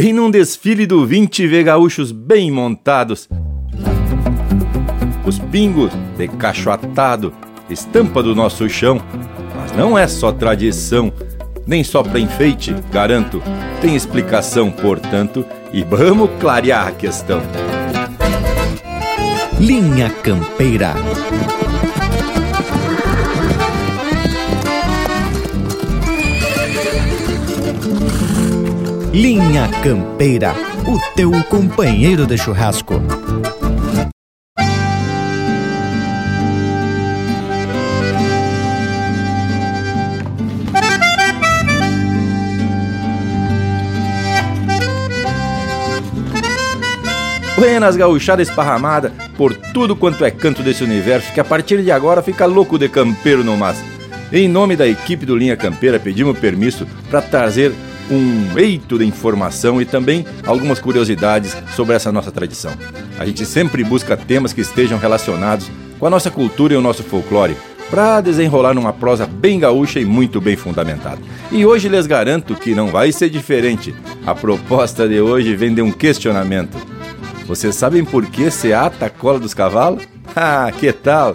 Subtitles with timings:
[0.00, 3.28] Quem num desfile do 20 vê gaúchos bem montados,
[5.26, 7.34] os pingos de cacho atado,
[7.68, 8.98] estampa do nosso chão,
[9.54, 11.12] mas não é só tradição,
[11.66, 13.42] nem só pra enfeite, garanto,
[13.82, 17.42] tem explicação, portanto, e vamos clarear a questão.
[19.60, 20.94] Linha Campeira.
[29.12, 30.54] Linha Campeira,
[30.86, 32.94] o teu companheiro de churrasco.
[47.56, 52.22] Buenas gauchada esparramada por tudo quanto é canto desse universo que a partir de agora
[52.22, 53.82] fica louco de campeiro no mas.
[54.32, 57.72] Em nome da equipe do Linha Campeira pedimos permisso para trazer
[58.10, 62.72] um eito de informação e também algumas curiosidades sobre essa nossa tradição.
[63.18, 67.02] A gente sempre busca temas que estejam relacionados com a nossa cultura e o nosso
[67.02, 67.56] folclore,
[67.90, 71.18] para desenrolar numa prosa bem gaúcha e muito bem fundamentada.
[71.50, 73.94] E hoje lhes garanto que não vai ser diferente.
[74.24, 76.78] A proposta de hoje vem de um questionamento.
[77.46, 80.04] Vocês sabem por que se ata a cola dos cavalos?
[80.36, 81.34] Ah, que tal?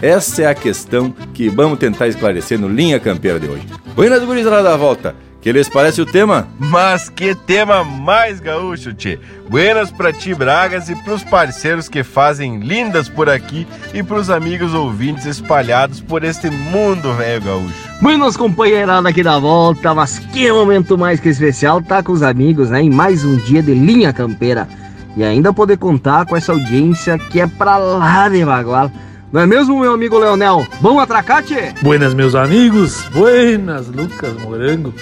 [0.00, 3.66] Essa é a questão que vamos tentar esclarecer no Linha Campeira de hoje.
[3.94, 5.14] Buenas gurizada da volta!
[5.42, 6.46] Que lhes parece o tema?
[6.56, 9.18] Mas que tema mais gaúcho, tchê!
[9.50, 14.72] Buenas pra ti, Bragas, e pros parceiros que fazem lindas por aqui e pros amigos
[14.72, 17.74] ouvintes espalhados por este mundo velho gaúcho.
[18.00, 22.70] Buenas, companheirada aqui da volta, mas que momento mais que especial tá com os amigos,
[22.70, 22.80] né?
[22.80, 24.68] Em mais um dia de Linha Campeira.
[25.16, 28.92] E ainda poder contar com essa audiência que é pra lá de bagual.
[29.32, 30.64] Não é mesmo, meu amigo Leonel?
[30.80, 31.72] Vamos atracar, tchê?
[31.82, 33.08] Buenas, meus amigos.
[33.12, 34.94] Buenas, Lucas Morango.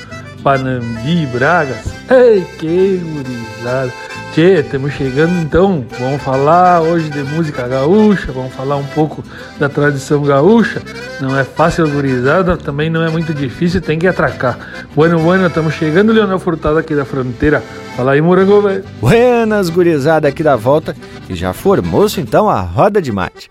[0.43, 1.93] Panambi, Bragas.
[2.11, 3.93] Ei, que gurizada.
[4.33, 5.85] Tchê, estamos chegando então.
[5.99, 9.25] Vamos falar hoje de música gaúcha, vamos falar um pouco
[9.59, 10.81] da tradição gaúcha.
[11.21, 14.87] Não é fácil, gurizada, também não é muito difícil, tem que atracar.
[14.95, 17.63] Bueno, bueno, estamos chegando, Leonel Furtado aqui da fronteira.
[17.97, 18.85] Fala aí, morango, velho.
[19.01, 20.95] Buenas, gurizada aqui da volta.
[21.29, 23.51] E já formou-se então a roda de mate.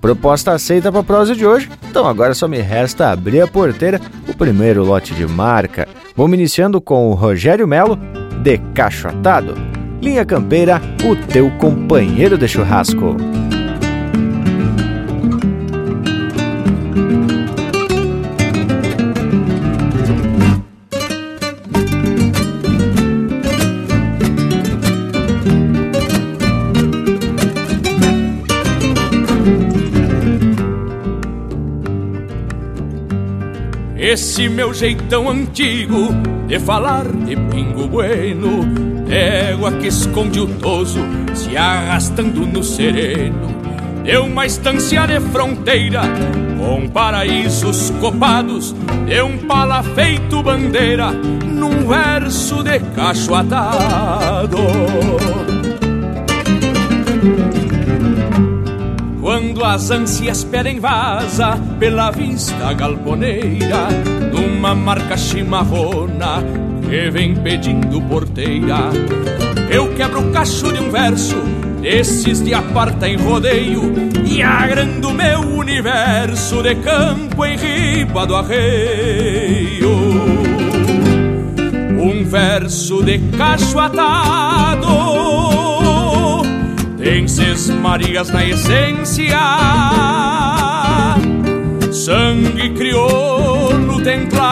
[0.00, 4.00] Proposta aceita para a prosa de hoje, então agora só me resta abrir a porteira,
[4.28, 5.88] o primeiro lote de marca.
[6.14, 7.98] Vamos iniciando com o Rogério Melo,
[8.42, 9.54] de Cacho Atado.
[10.00, 13.16] Linha Campeira, o teu companheiro de churrasco.
[34.16, 36.08] Esse meu jeitão antigo
[36.48, 38.64] de falar de pingo bueno,
[39.10, 41.00] égua que esconde o toso
[41.34, 43.54] se arrastando no sereno.
[44.02, 46.00] Deu uma estância de fronteira
[46.58, 48.74] com paraísos copados,
[49.06, 54.56] de um pala feito bandeira num verso de cacho atado.
[59.26, 63.88] Quando as ânsias pedem vaza pela vista galponeira,
[64.32, 66.44] numa marca chimarrona
[66.88, 68.88] que vem pedindo porteira,
[69.68, 71.34] eu quebro o cacho de um verso
[71.82, 73.92] desses de aparta em rodeio
[74.24, 79.90] e agrando meu universo de campo em riba do arreio.
[81.98, 85.25] Um verso de cacho atado
[87.06, 89.38] Ses Marias na essência,
[91.92, 94.42] sangue crioulo templado,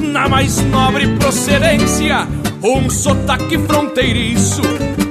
[0.00, 2.28] na mais nobre procedência,
[2.62, 4.62] um sotaque fronteiriço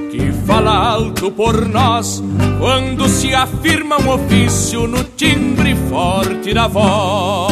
[0.09, 2.23] que fala alto por nós
[2.57, 7.42] quando se afirma um ofício no timbre forte da voz.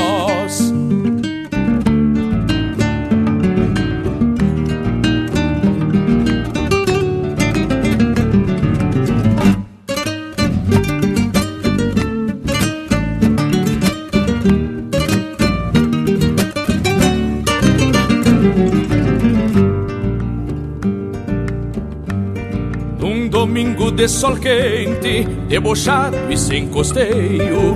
[23.92, 27.76] De sol quente, debochado e sem costeio.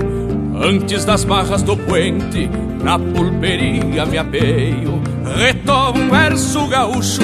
[0.62, 2.50] Antes das barras do puente,
[2.82, 5.02] na pulperia me apeio.
[5.38, 7.22] Retomo um verso gaúcho,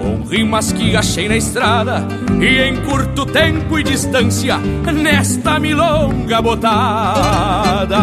[0.00, 2.06] com rimas que achei na estrada.
[2.40, 7.98] E em curto tempo e distância, nesta milonga botada.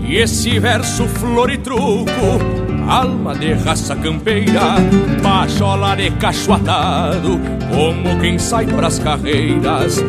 [0.00, 2.59] E esse verso flor e truco,
[2.90, 4.74] alma de raça campeira,
[5.22, 7.40] baixola de cacho atado,
[7.72, 10.04] como quem sai pras carreiras,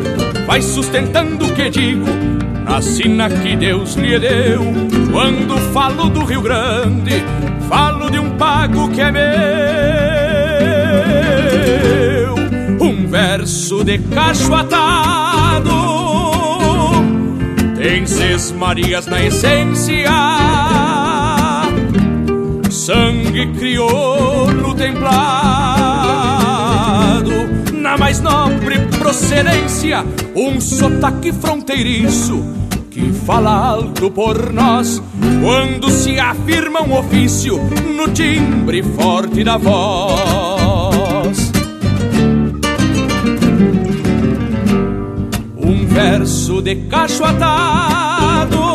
[0.46, 2.06] vai sustentando o que digo,
[2.64, 4.60] na sina que Deus lhe deu.
[5.12, 7.22] Quando falo do Rio Grande,
[7.68, 9.22] falo de um pago que é meu,
[12.80, 15.92] um verso de cacho atado
[17.82, 18.04] tem
[18.58, 20.08] Marias na essência,
[22.86, 25.22] sangue crioulo templado,
[27.72, 32.44] na mais nobre procedência, um sotaque fronteiriço
[32.90, 35.00] que fala alto por nós
[35.40, 37.60] quando se afirma um ofício
[37.96, 40.72] no timbre forte da voz.
[45.92, 48.71] verso de cacho atado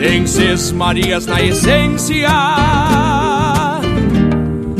[0.00, 2.30] Tem Seis Marias na essência.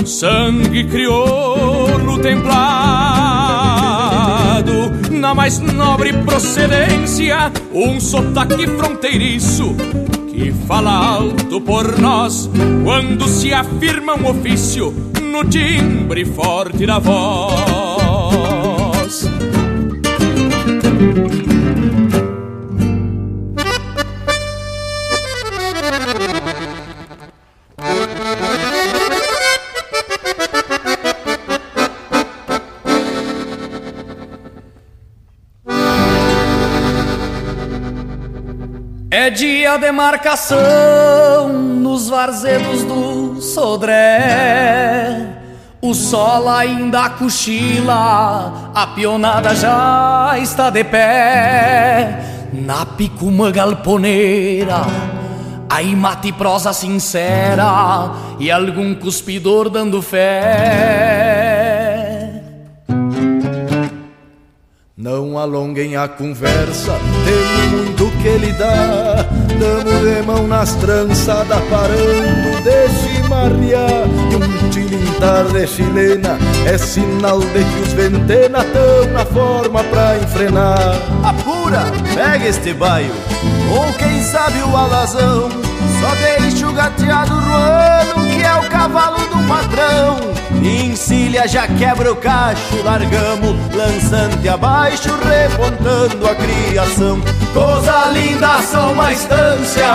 [0.06, 2.52] Sangue crioulo templado
[5.10, 9.74] Na mais nobre procedência Um sotaque fronteiriço
[10.32, 12.48] Que fala alto por nós
[12.84, 18.38] Quando se afirma um ofício No timbre forte da voz
[39.38, 45.28] Dia de marcação nos varzedos do Sodré.
[45.80, 52.48] O sol ainda cochila, a pionada já está de pé.
[52.52, 54.80] Na picuma galponeira,
[55.70, 61.37] aí mate prosa sincera e algum cuspidor dando fé.
[65.08, 66.92] Não alonguem a conversa,
[67.24, 69.24] tem muito que dá.
[69.58, 74.06] Damos de mão nas trançadas, parando de chimarrear.
[74.30, 80.18] E um tilintar de chilena é sinal de que os ventena tão na forma pra
[80.18, 80.98] enfrenar.
[81.24, 83.14] Apura, pega este baio,
[83.74, 85.48] ou quem sabe o alazão.
[86.00, 90.47] Só deixa o gateado ruano, que é o cavalo do patrão.
[90.62, 97.20] Encilha, já quebra o cacho, largamos lançante abaixo, repontando a criação.
[97.52, 99.86] Coisa linda, só uma estância,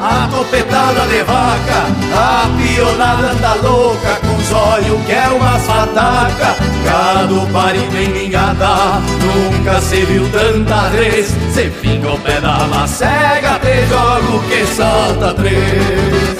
[0.00, 6.56] a topetada de vaca, a pionada anda louca, com os olhos que é umas fataca.
[6.84, 11.28] Gado parido em ninhada, nunca se viu tanta vez.
[11.52, 16.38] Se finga o pé da macega, te jogo que salta três.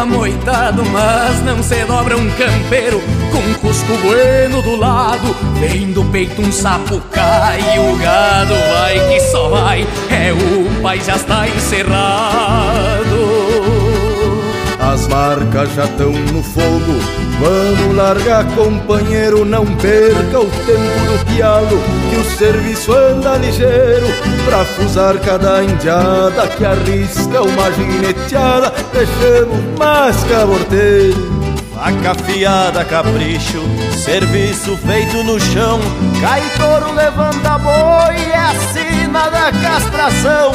[0.00, 3.00] Amoitado Mas não se dobra um campeiro
[3.32, 9.20] Com cusco bueno do lado Vem do peito um sapo cai O gado vai que
[9.20, 12.98] só vai É o pai já está encerrado
[14.80, 17.27] as marcas já estão no fogo.
[17.40, 21.80] Vamos largar, companheiro, não perca o tempo do pialo,
[22.10, 24.08] que o serviço anda ligeiro
[24.44, 28.72] pra fusar cada indiada que arrisca uma gineteada.
[28.92, 31.38] Deixamos mais caborteiro.
[31.74, 35.78] Faca afiada, capricho, serviço feito no chão.
[36.20, 40.52] Cai touro, levanta boi, é a sina da castração.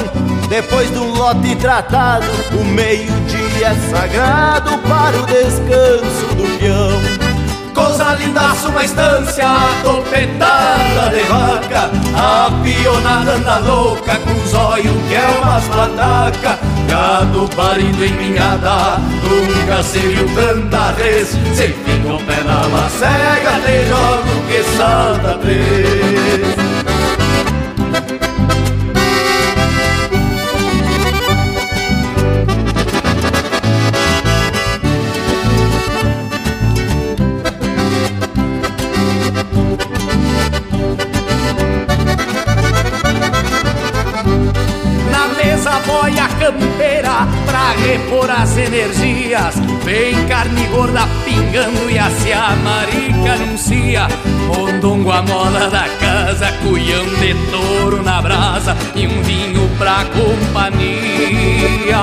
[0.49, 2.25] Depois de um lote tratado,
[2.59, 7.33] o meio-dia é sagrado para o descanso do peão.
[7.73, 9.47] Coisa lindaça, uma estância
[9.83, 17.49] topetada de vaca A pionada anda louca com os olhos que é umas pataca Gado
[17.55, 23.87] parido em minhada, nunca se viu tanta vez Se fica o pé na macega, te
[23.87, 26.72] jogo que salta três
[49.83, 52.29] Vem carne gorda pingando e a se
[52.63, 54.07] marica anuncia.
[54.45, 61.97] Mondongo a moda da casa, cuião de touro na brasa e um vinho pra companhia.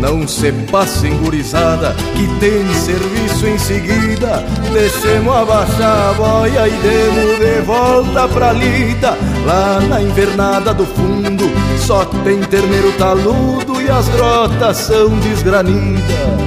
[0.00, 4.44] Não se passem gurizada, que tem serviço em seguida.
[4.72, 9.16] Deixemos abaixar a boia e demos de volta pra lida.
[9.44, 11.44] Lá na invernada do fundo,
[11.78, 16.02] só tem terneiro taludo e as grotas são desgranidas.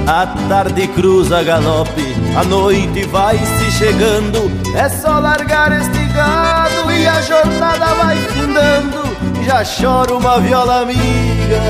[0.06, 4.50] A tarde cruza galope, a noite vai se chegando.
[4.76, 9.00] É só largar este gado e a jornada vai findando.
[9.44, 11.60] Já chora uma viola amiga.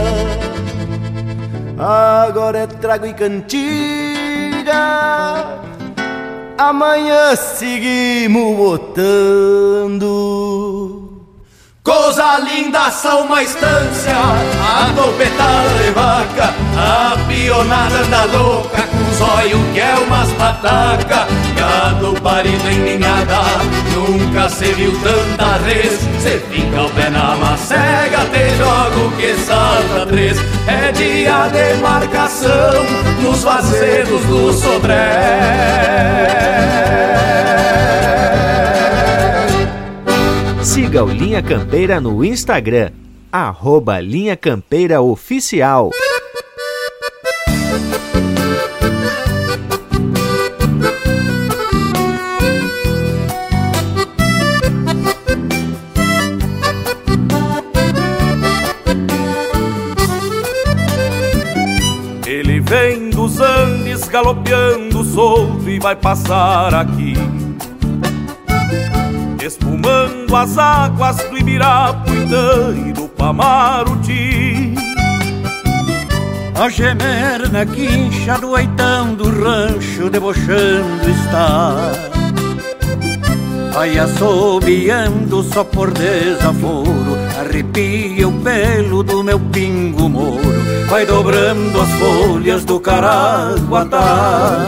[1.78, 4.74] Agora é trago e cantiga.
[6.58, 10.39] Amanhã seguimos botando.
[11.82, 19.20] Coisa linda são uma estância, a topetada de vaca, a pionada anda louca, com os
[19.22, 23.40] olhos que é umas pataca, gado parido em ninhada,
[23.94, 30.04] nunca se viu tanta res, cê fica o pé na macega, te jogo que salta
[30.06, 32.84] três, é dia de marcação,
[33.22, 35.80] nos vazedos do Sodré.
[40.62, 42.90] Siga o Linha Campeira no Instagram,
[43.32, 45.90] arroba Linha Campeira Oficial.
[62.26, 67.39] Ele vem dos Andes galopeando solto e vai passar aqui
[69.50, 74.74] espumando as águas do Ibirapuitã e do Pamaruti.
[76.54, 81.92] A gemer na quincha do oitão do rancho debochando está.
[83.72, 90.52] Vai assobiando só por desaforo, arrepia o pelo do meu pingo moro,
[90.88, 94.66] vai dobrando as folhas do caraguatá.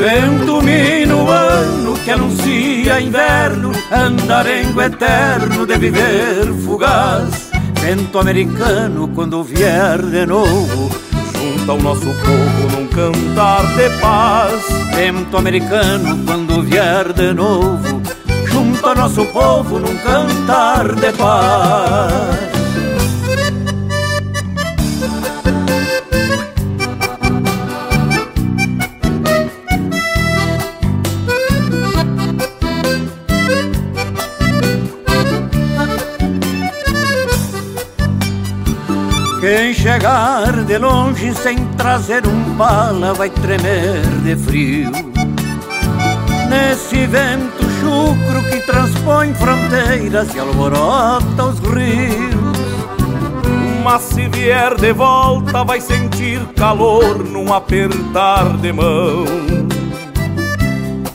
[0.00, 7.50] Vento minuano que anuncia inverno, andarengo eterno de viver fugaz.
[7.82, 10.88] Vento americano quando vier de novo,
[11.36, 14.64] junta o nosso povo num cantar de paz.
[14.94, 18.00] Vento americano quando vier de novo,
[18.46, 22.59] junta nosso povo num cantar de paz.
[39.80, 44.90] Chegar de longe sem trazer um bala vai tremer de frio.
[46.50, 52.60] Nesse vento chucro que transpõe fronteiras e alvorota os rios.
[53.82, 59.24] Mas se vier de volta vai sentir calor num apertar de mão.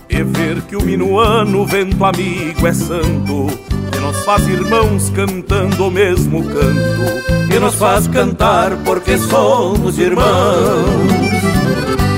[0.10, 3.75] E ver que o minuano, vento amigo, é santo
[4.06, 10.26] nos faz irmãos cantando o mesmo canto, que nos faz cantar porque somos irmãos.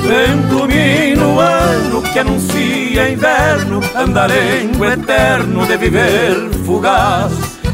[0.06, 7.32] Vento minuano que anuncia inverno, andarengo eterno de viver fugaz.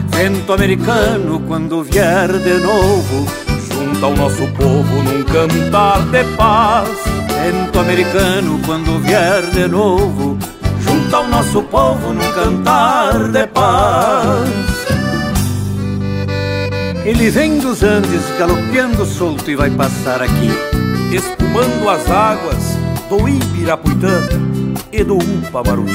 [0.10, 3.26] Vento americano quando vier de novo,
[3.68, 6.90] junta o nosso povo num cantar de paz.
[7.42, 10.38] Vento americano quando vier de novo,
[11.14, 14.50] junta o nosso povo num cantar de paz.
[17.06, 20.50] Ele vem dos Andes galopeando solto e vai passar aqui,
[21.12, 22.78] espumando as águas
[23.10, 24.22] do Ibirapuitã
[24.92, 25.94] e do Upamaruti.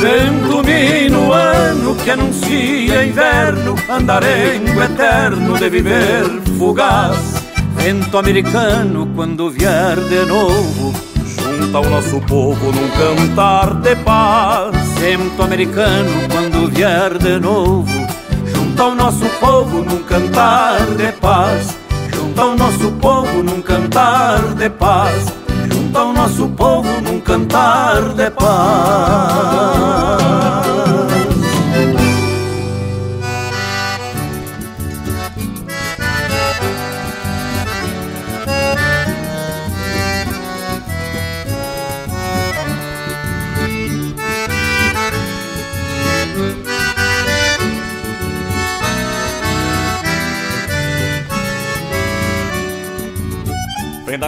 [0.00, 6.24] Vento minuano que anuncia inverno, andarengo eterno de viver
[6.58, 7.39] fugaz.
[7.82, 10.92] Vento americano quando vier de novo,
[11.24, 14.76] junta o nosso povo num cantar de paz.
[14.98, 17.90] Vento americano quando vier de novo,
[18.46, 21.76] junta o nosso povo num cantar de paz.
[22.14, 25.40] Junta o nosso povo num cantar de paz
[25.90, 28.50] junta o nosso povo num cantar de paz.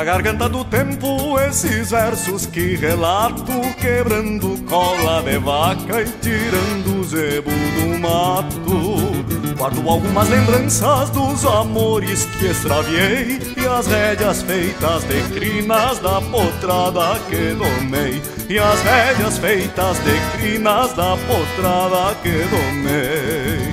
[0.03, 7.05] Na garganta do tempo, esses versos que relato, quebrando cola de vaca e tirando o
[7.05, 9.55] zebo do mato.
[9.57, 17.21] Guardo algumas lembranças dos amores que extraviei e as rédeas feitas de crinas da potrada
[17.31, 18.21] que domei.
[18.49, 23.73] E as rédeas feitas de crinas da potrada que domei.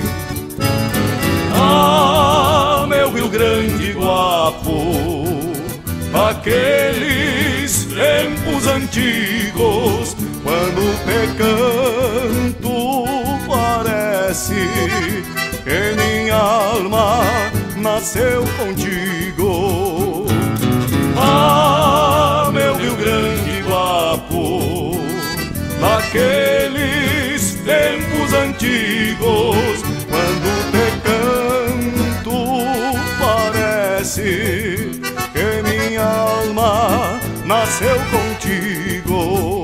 [1.56, 5.19] Ah, meu Rio Grande guapo,
[6.12, 13.04] aqueles tempos antigos, quando te canto,
[13.46, 14.54] parece
[15.64, 17.20] que minha alma
[17.76, 20.26] nasceu contigo.
[21.16, 25.00] Ah, meu Rio Grande guapo,
[25.80, 29.79] naqueles tempos antigos,
[36.60, 39.59] alma nasceu contigo.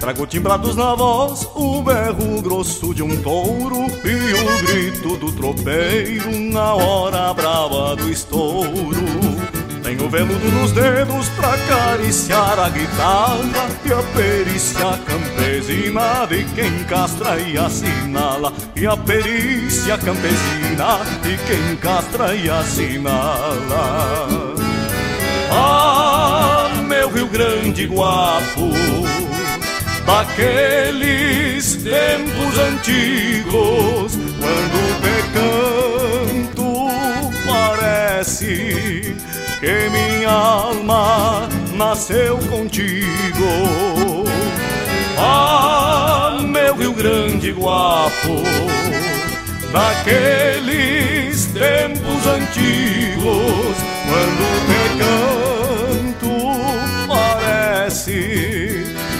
[0.00, 6.40] Trago timbrados na voz, o berro grosso de um touro E o grito do tropeiro
[6.50, 8.96] na hora brava do estouro.
[9.82, 17.38] Tenho veludo nos dedos pra acariciar a guitarra E a perícia campesina de quem castra
[17.38, 18.54] e assinala.
[18.74, 24.54] E a perícia campesina de quem castra e assinala.
[25.50, 29.09] Ah, meu Rio Grande guapo
[30.10, 36.68] daqueles tempos antigos, quando te canto,
[37.46, 39.14] parece
[39.60, 44.24] que minha alma nasceu contigo.
[45.16, 48.42] Ah, meu Rio Grande guapo,
[49.72, 53.76] daqueles tempos antigos,
[54.08, 54.82] quando te
[56.18, 56.32] canto,
[57.06, 58.29] parece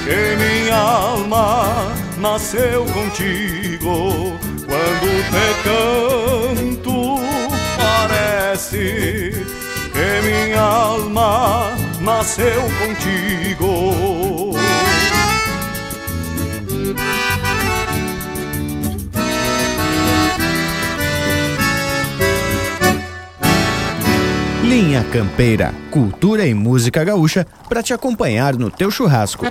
[0.05, 4.39] que minha alma nasceu contigo.
[4.67, 7.21] Quando te canto,
[7.77, 9.33] parece
[9.93, 14.55] que minha alma nasceu contigo.
[24.63, 29.45] Linha Campeira, cultura e música gaúcha para te acompanhar no teu churrasco.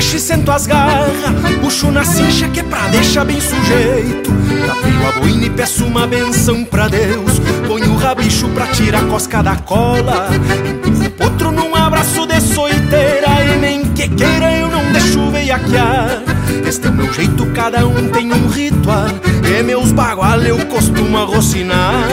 [0.00, 1.12] Sento as garras
[1.60, 4.30] Puxo na cincha que é pra deixar bem sujeito.
[4.66, 7.38] Tapeio a boina e peço uma benção pra Deus.
[7.66, 10.28] Ponho o rabicho pra tirar a cosca da cola.
[10.68, 13.28] Empurro potro num abraço de soiteira.
[13.44, 16.22] E nem que queira eu não deixo veiaquear
[16.66, 19.08] Este é o meu jeito, cada um tem um ritual.
[19.44, 22.08] E meus bagual eu costumo arrocinar.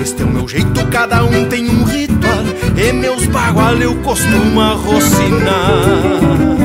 [0.00, 2.44] Este é o meu jeito, cada um tem um ritual.
[2.76, 6.55] E meus bagual eu costumo arrocinar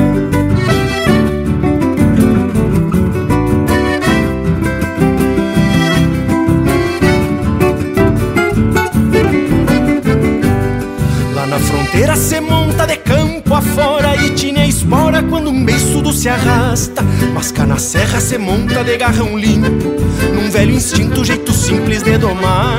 [11.52, 17.02] na fronteira se monta de campo afora E tinha espora quando um beiçudo se arrasta.
[17.34, 19.94] Mas cá na serra se monta de garrão limpo
[20.34, 22.78] Num velho instinto, jeito simples de domar.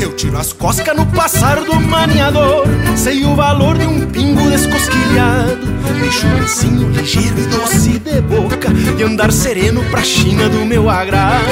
[0.00, 2.64] Eu tiro as coscas no passar do maniador
[2.96, 5.78] Sei o valor de um pingo descosquilhado.
[6.00, 11.44] Deixo mansinho, ligeiro e doce de boca E andar sereno pra China do meu agrado.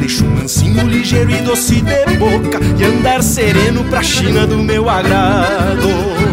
[0.00, 6.23] Deixo mansinho, ligeiro e doce de boca E andar sereno pra China do meu agrado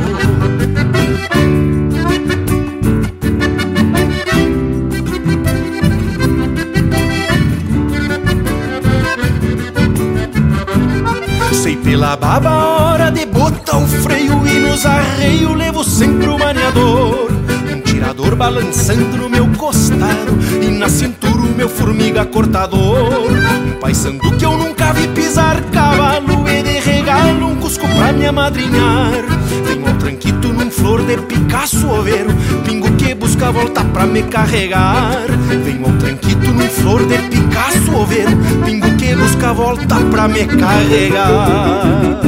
[12.01, 17.29] pela baba a hora de botar o freio E nos arreios levo sempre o maniador
[17.71, 23.29] Um tirador balançando no meu costado E na cintura o meu formiga cortador.
[23.29, 28.25] Um paisando que eu nunca vi pisar cavalo E de regalo um cusco pra me
[28.25, 29.25] amadrinhar.
[29.29, 29.30] um
[30.01, 32.29] tranquito num flor de Picasso oveiro
[32.65, 35.25] Pingo que busca volta pra me carregar
[35.63, 38.31] Venho ao tranquito num flor de Picasso oveiro
[38.65, 42.21] Pingo que busca volta pra me carregar.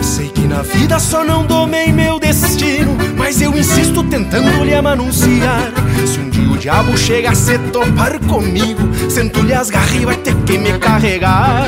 [0.00, 5.72] Sei que na vida só não domei meu destino, mas eu insisto tentando lhe amanunciar.
[6.06, 6.31] Se um
[6.62, 11.66] diabo chega a se topar comigo, sento-lhe as garras e vai ter que me carregar.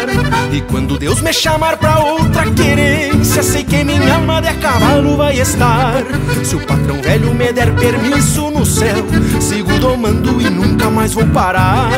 [0.53, 5.41] E quando Deus me chamar pra outra querência, sei que minha alma de cavalo vai
[5.41, 6.05] estar.
[6.45, 9.05] Se o patrão velho me der permisso no céu,
[9.41, 11.91] sigo domando e nunca mais vou parar.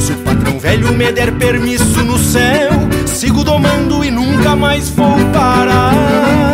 [0.00, 2.70] Se o patrão velho me der permisso no céu,
[3.04, 6.53] sigo domando e nunca mais vou parar.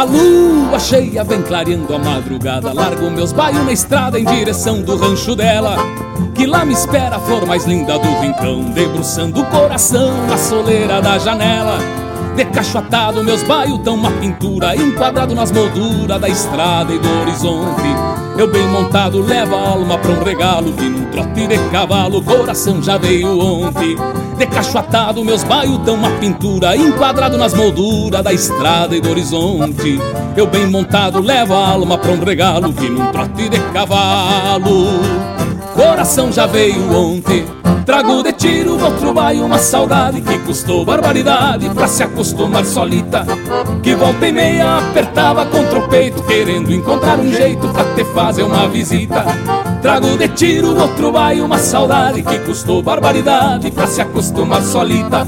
[0.00, 2.72] A lua cheia vem clareando a madrugada.
[2.72, 5.76] Largo meus baios na estrada em direção do rancho dela.
[6.34, 11.02] Que lá me espera a flor mais linda do rincão, debruçando o coração na soleira
[11.02, 11.76] da janela.
[12.34, 18.09] Decachoatado, meus baios tão uma pintura, enquadrado nas molduras da estrada e do horizonte.
[18.40, 22.82] Eu bem montado levo a alma pra um regalo, que num trote de cavalo coração
[22.82, 23.94] já veio ontem.
[24.38, 29.98] Decachoatado, meus baios tão uma pintura, enquadrado nas molduras da estrada e do horizonte.
[30.34, 34.86] Eu bem montado levo a alma pra um regalo, que num trote de cavalo
[35.74, 37.59] coração já veio ontem.
[37.90, 43.26] Trago de tiro no baio uma saudade que custou barbaridade pra se acostumar solita.
[43.82, 48.44] Que volta e meia apertava contra o peito, querendo encontrar um jeito pra te fazer
[48.44, 49.24] uma visita.
[49.82, 55.26] Trago de tiro no baio uma saudade que custou barbaridade pra se acostumar solita.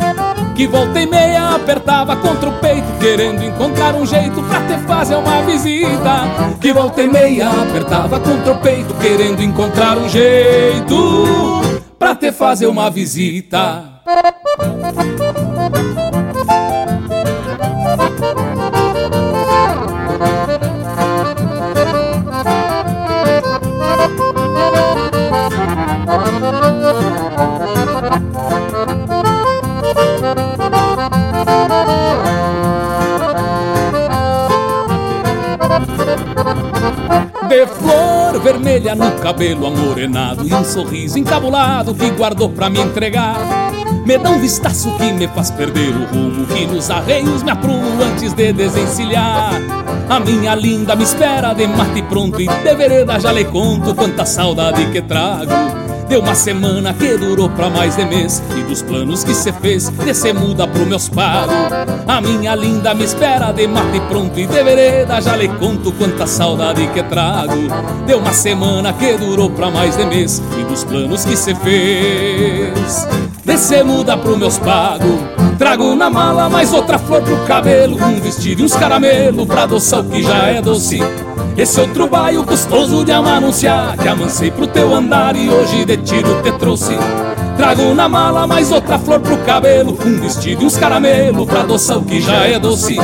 [0.55, 5.17] Que volta e meia apertava contra o peito, querendo encontrar um jeito pra te fazer
[5.17, 6.29] uma visita.
[6.61, 11.72] Que volta e meia apertava contra o peito, querendo encontrar um jeito
[12.03, 14.03] pra te fazer uma visita.
[37.53, 43.37] De flor vermelha no cabelo amorenado E um sorriso encabulado que guardou pra me entregar.
[44.07, 48.03] Me dá um vistaço que me faz perder o rumo Que nos arreios me aprumo
[48.03, 49.61] antes de desencilhar.
[50.09, 54.25] A minha linda me espera de mate pronto E de vereda já lhe conto quanta
[54.25, 55.82] saudade que trago
[56.13, 58.43] Deu uma semana que durou pra mais de mês.
[58.55, 61.55] E dos planos que cê fez, descer muda pro meus pagos
[62.07, 65.23] A minha linda me espera de mate pronto E de vereda.
[65.23, 67.55] Já lhe conto quanta saudade que trago.
[68.07, 70.43] Deu uma semana que durou pra mais de mês.
[70.61, 73.09] E dos planos que cê fez
[73.43, 75.19] Descer muda pro meus pagos
[75.57, 77.97] Trago na mala mais outra flor pro cabelo.
[77.97, 81.01] Um vestido e uns caramelo pra adoçar o que já é doce
[81.57, 83.97] esse outro baio custoso de amanunciar.
[83.99, 86.97] Que amancei pro teu andar e hoje de tiro te trouxe.
[87.57, 89.99] Trago na mala mais outra flor pro cabelo.
[90.05, 92.97] Um vestido e uns caramelo pra adoçar o que já é doce.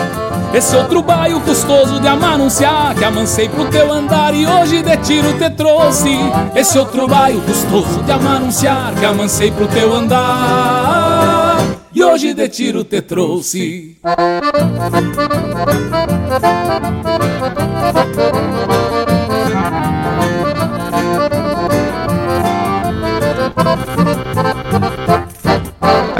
[0.52, 2.94] Esse outro baio custoso de amanunciar.
[2.94, 6.18] Que amancei pro teu andar e hoje de tiro te trouxe.
[6.56, 8.94] Esse outro baio custoso de amanunciar.
[8.98, 11.58] Que amancei pro teu andar
[11.94, 13.98] E hoje de tiro te trouxe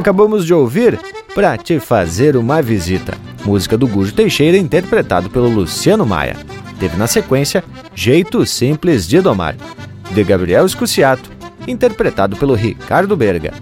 [0.09, 0.99] Acabamos de ouvir
[1.35, 3.13] Pra Te Fazer Uma Visita,
[3.45, 6.35] música do Gujo Teixeira interpretado pelo Luciano Maia.
[6.81, 7.63] Teve na sequência
[7.95, 9.55] Jeito Simples de Domar,
[10.11, 11.31] de Gabriel Escuciato,
[11.67, 13.53] interpretado pelo Ricardo Berga.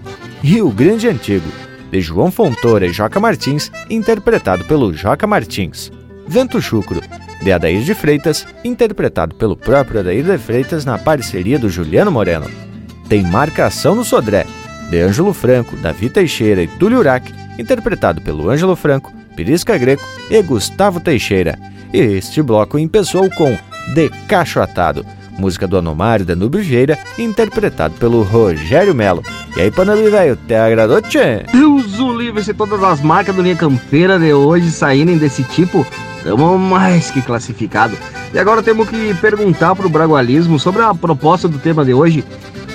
[0.41, 1.51] Rio Grande Antigo,
[1.91, 5.91] de João Fontoura e Joca Martins, interpretado pelo Joca Martins.
[6.25, 7.01] Vento Chucro,
[7.43, 12.49] de Adair de Freitas, interpretado pelo próprio Adair de Freitas na parceria do Juliano Moreno.
[13.09, 14.45] Tem Marcação no Sodré,
[14.89, 20.41] de Ângelo Franco, Davi Teixeira e Túlio Urac, interpretado pelo Ângelo Franco, Pirisca Greco e
[20.41, 21.57] Gustavo Teixeira.
[21.93, 23.57] E este bloco empeçou com
[23.93, 25.05] De Cacho Atado,
[25.37, 29.23] música do Anomário Danúbio Vieira, interpretado pelo Rogério Melo.
[29.55, 31.43] E aí, Panambi, velho, te agradou, tchê?
[31.51, 35.85] Deus o livre, se todas as marcas do Linha Campeira de hoje saírem desse tipo,
[36.17, 37.97] estamos mais que classificado.
[38.33, 42.23] E agora temos que perguntar pro Bragualismo sobre a proposta do tema de hoje,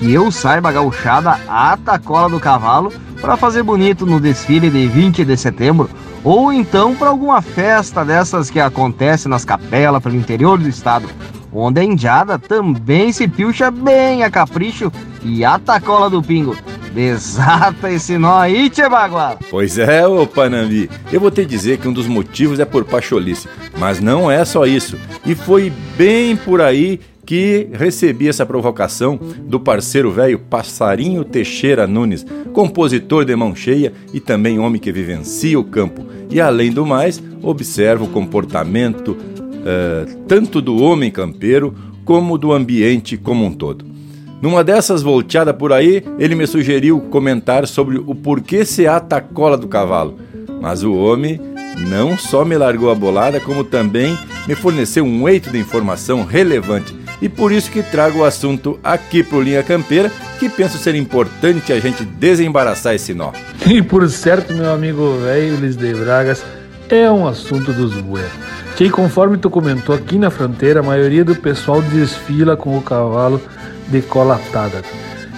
[0.03, 4.69] que eu saiba a gauchada ata a cola do cavalo para fazer bonito no desfile
[4.69, 5.89] de 20 de setembro,
[6.25, 11.09] ou então para alguma festa dessas que acontece nas capelas pelo interior do estado,
[11.53, 14.91] onde a indiada também se pilcha bem a capricho
[15.23, 16.57] e ata a cola do pingo.
[16.93, 19.39] Desata esse nó aí, Tchê Bagual.
[19.51, 20.91] Pois é, ô Panambi.
[21.13, 23.49] Eu vou te dizer que um dos motivos é por pacholice.
[23.79, 24.99] Mas não é só isso.
[25.25, 32.27] E foi bem por aí que recebi essa provocação do parceiro velho Passarinho Teixeira Nunes,
[32.53, 36.05] compositor de mão cheia e também homem que vivencia o campo.
[36.31, 43.17] E além do mais, observa o comportamento uh, tanto do homem campeiro como do ambiente
[43.17, 43.85] como um todo.
[44.41, 49.21] Numa dessas volteadas por aí, ele me sugeriu comentar sobre o porquê se ata a
[49.21, 50.19] cola do cavalo.
[50.61, 51.41] Mas o homem
[51.89, 57.02] não só me largou a bolada, como também me forneceu um eito de informação relevante.
[57.23, 61.73] E por isso que trago o assunto aqui pro Linha Campeira, que penso ser importante
[61.73, 63.31] a gente desembaraçar esse nó.
[63.65, 66.45] E por certo, meu amigo velho Luiz de Bragas,
[66.89, 68.33] é um assunto dos buenos.
[68.77, 73.41] Que conforme tu comentou aqui na fronteira, a maioria do pessoal desfila com o cavalo
[73.87, 74.83] decolatada.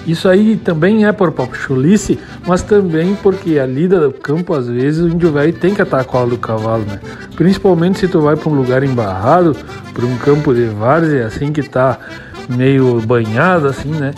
[0.07, 5.01] Isso aí também é por papuchulice, mas também porque a lida do campo, às vezes,
[5.01, 7.01] o índio velho tem que atar a cola do cavalo, né?
[7.35, 9.57] Principalmente se tu vai para um lugar embarrado,
[9.95, 11.99] para um campo de várzea, assim, que tá
[12.49, 14.13] meio banhado, assim, né?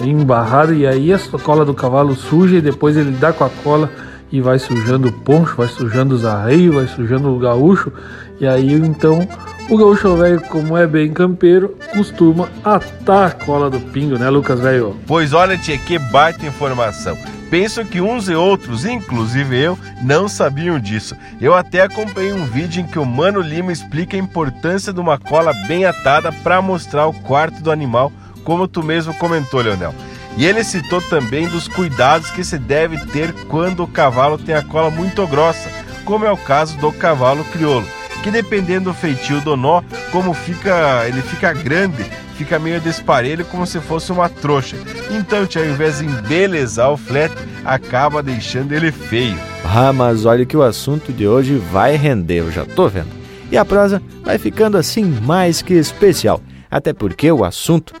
[0.00, 3.90] Embarrado, e aí a cola do cavalo suja e depois ele dá com a cola
[4.30, 7.92] e vai sujando o poncho, vai sujando os arreios, vai sujando o gaúcho,
[8.40, 9.28] e aí então
[9.72, 14.60] o gaúcho velho, como é bem campeiro, costuma atar a cola do pingo, né, Lucas
[14.60, 15.00] velho?
[15.06, 17.16] Pois olha, tia, que baita informação.
[17.50, 21.16] Penso que uns e outros, inclusive eu, não sabiam disso.
[21.40, 25.18] Eu até acompanhei um vídeo em que o Mano Lima explica a importância de uma
[25.18, 28.12] cola bem atada para mostrar o quarto do animal,
[28.44, 29.94] como tu mesmo comentou, Leonel.
[30.36, 34.62] E ele citou também dos cuidados que se deve ter quando o cavalo tem a
[34.62, 35.70] cola muito grossa,
[36.04, 37.86] como é o caso do cavalo crioulo
[38.22, 42.04] que dependendo do feitio do nó, como fica, ele fica grande,
[42.36, 44.76] fica meio desparelho como se fosse uma trouxa.
[45.10, 49.38] Então, ao invés de embelezar o flete, acaba deixando ele feio.
[49.64, 53.08] Ah, mas olha que o assunto de hoje vai render, eu já tô vendo.
[53.50, 57.92] E a prosa vai ficando assim mais que especial, até porque o assunto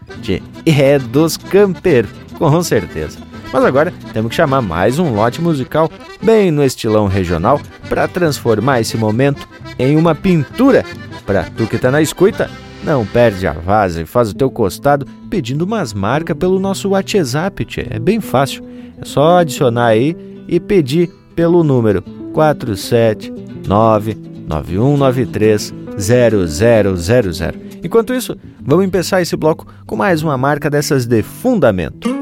[0.66, 3.31] é dos campeiros, com certeza.
[3.52, 5.90] Mas agora temos que chamar mais um lote musical
[6.22, 9.46] bem no estilão regional para transformar esse momento
[9.78, 10.84] em uma pintura.
[11.26, 12.48] Para tu que tá na escuta,
[12.82, 17.64] não perde a vaza e faz o teu costado pedindo umas marcas pelo nosso WhatsApp,
[17.66, 17.86] tchê.
[17.90, 18.64] É bem fácil.
[18.98, 20.16] É só adicionar aí
[20.48, 24.16] e pedir pelo número 479
[24.48, 27.82] 9193 0000.
[27.84, 32.21] Enquanto isso, vamos começar esse bloco com mais uma marca dessas de fundamento.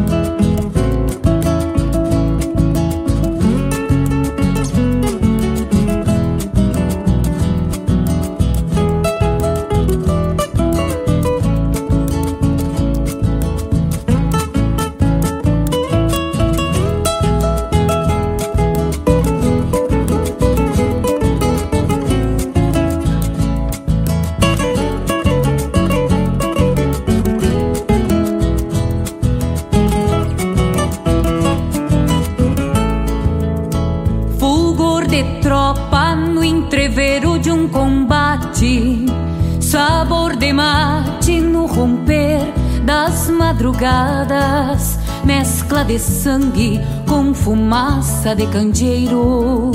[45.83, 49.71] De sangue com fumaça de candeeiro,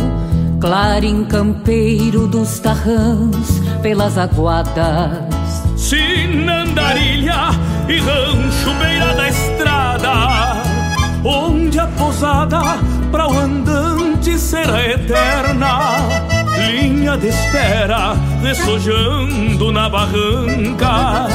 [0.61, 5.63] clarim campeiro dos tarrãs pelas aguadas.
[5.77, 7.51] Sinandarilha
[7.89, 10.63] e rancho beira da estrada,
[11.25, 12.61] onde a posada
[13.11, 15.97] para o andante será eterna.
[16.69, 21.27] Linha de espera, ressojando na barranca,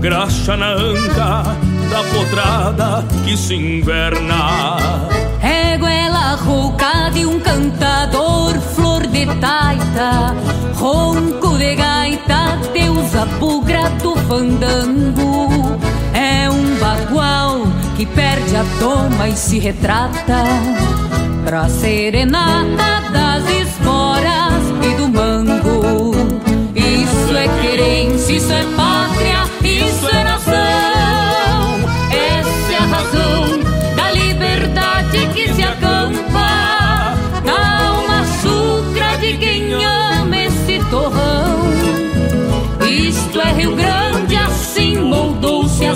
[0.00, 4.76] graxa na anca da potrada que se inverna.
[5.42, 10.34] Éguela é rouca de um cantador, flor de taita,
[10.76, 15.48] ronco de gaita, deusa bugra do fandango.
[16.14, 20.44] É um bagual que perde a toma e se retrata
[21.44, 26.12] pra serenata das esporas e do mango.
[26.74, 28.89] Isso é querência, isso é paz.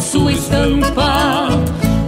[0.00, 1.48] Sua estampa.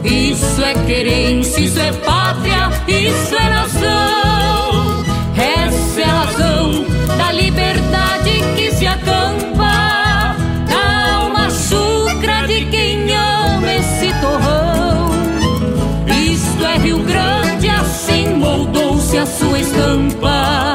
[0.05, 5.05] Isso é querência, isso é pátria, isso é nação.
[5.37, 6.85] Essa é a razão
[7.19, 10.37] da liberdade que se acampa
[10.69, 15.11] na alma chucra de quem ama esse torrão.
[16.07, 20.66] Isto é Rio Grande, assim moldou-se a sua estampa.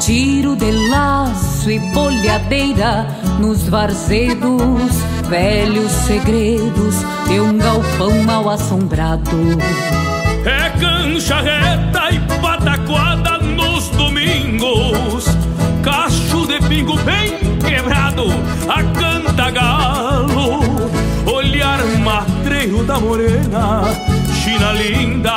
[0.00, 3.06] Tiro de laço e bolhadeira
[3.38, 4.96] nos varzedos,
[5.28, 6.96] velhos segredos
[7.26, 9.58] de um galpão mal assombrado.
[10.44, 15.24] É cancha reta e pataquada nos domingos
[15.82, 18.26] Cacho de pingo bem quebrado
[18.68, 20.60] a canta galo
[21.32, 23.84] Olhar matreiro da morena,
[24.42, 25.32] China linda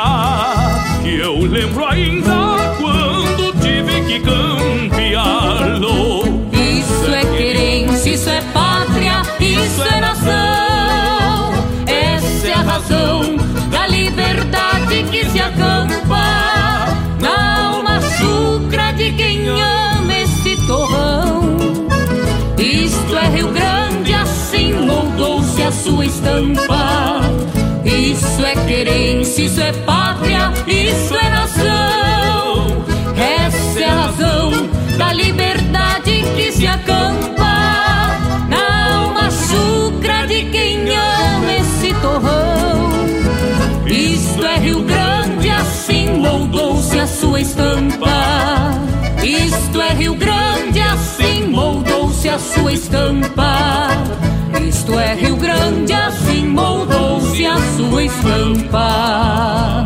[1.01, 3.16] Que eu lembro ainda quando
[4.07, 5.89] que campeá-lo
[6.53, 11.53] Isso é querência, isso é pátria, isso é nação.
[11.85, 13.35] Essa é a razão
[13.69, 16.87] da liberdade que se acampa
[17.19, 21.57] na alma chucra de quem ama esse torrão.
[22.57, 27.21] Isto é Rio Grande, assim moldou-se a sua estampa.
[27.83, 32.06] Isso é querência, isso é pátria, isso é nação.
[35.07, 42.89] Da liberdade que se acampa na alma chucra de quem ama esse torrão.
[43.85, 48.73] Isto é Rio Grande, assim moldou-se a sua estampa.
[49.23, 53.87] Isto é Rio Grande, assim moldou-se a sua estampa.
[54.61, 59.85] Isto é Rio Grande, assim moldou-se a sua estampa.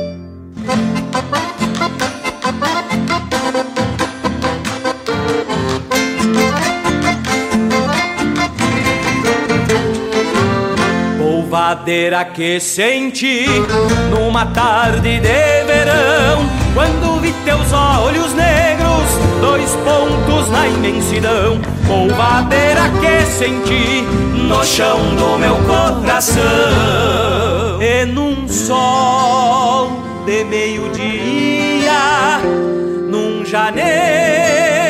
[11.71, 13.45] Polvadeira que senti
[14.09, 19.07] numa tarde de verão, quando vi teus olhos negros,
[19.39, 21.61] dois pontos na imensidão.
[21.87, 24.01] Polvadeira que senti
[24.49, 26.41] no chão do meu coração.
[27.81, 29.91] E num sol
[30.25, 31.93] de meio-dia,
[33.09, 34.80] num janeiro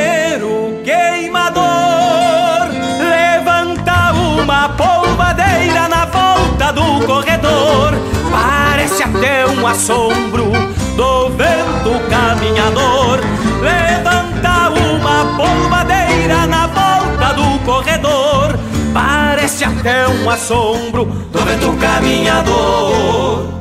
[7.05, 7.93] corredor.
[8.31, 10.51] Parece até um assombro
[10.95, 13.19] do vento caminhador.
[13.61, 18.57] Levanta uma polvadeira na volta do corredor.
[18.93, 23.60] Parece até um assombro do vento caminhador.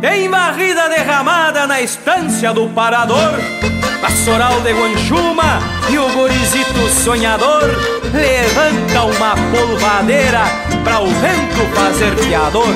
[0.00, 3.40] Tem varrida derramada na estância do parador.
[4.00, 7.62] Pastoral de Guanchuma e o gurizito sonhador
[8.12, 10.42] Levanta uma polvadeira
[10.84, 12.68] pra o vento fazer fiador.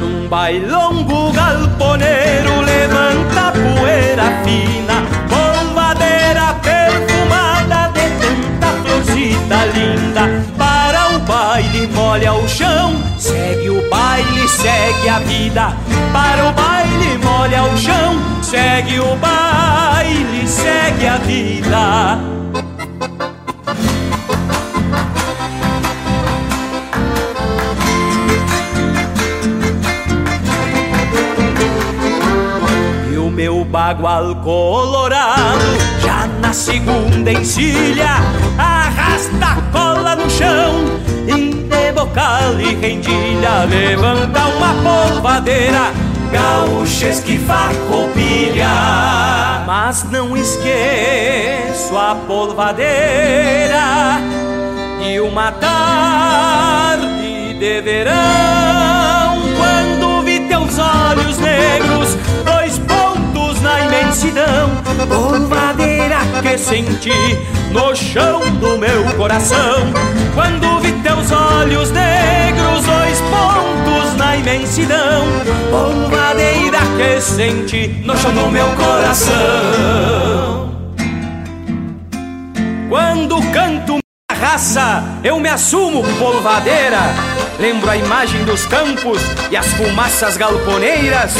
[0.00, 10.73] Num bailongo galponeiro levanta poeira fina Polvadeira perfumada de tanta florcita linda
[11.54, 15.76] baile molha o chão Segue o baile, segue a vida.
[16.12, 22.18] Para o baile molha o chão Segue o baile, segue a vida.
[33.12, 36.03] E o meu bagual colorado
[36.54, 38.16] segunda encilha
[38.56, 45.92] Arrasta a cola no chão E de bocal e rendilha Levanta uma polvadeira
[46.34, 48.66] gaúches que farroupilha.
[49.66, 54.18] Mas não esqueço a polvadeira
[55.00, 58.14] de uma tarde de verão,
[64.14, 64.70] na imensidão,
[65.08, 67.10] polvadeira que senti
[67.72, 69.92] no chão do meu coração,
[70.34, 75.24] quando vi teus olhos negros, dois pontos na imensidão,
[75.68, 79.34] polvadeira que senti no chão do meu coração.
[82.88, 84.03] Quando canto
[84.44, 87.00] raça, eu me assumo polvadeira.
[87.58, 89.18] Lembro a imagem dos campos
[89.50, 91.32] e as fumaças galponeiras,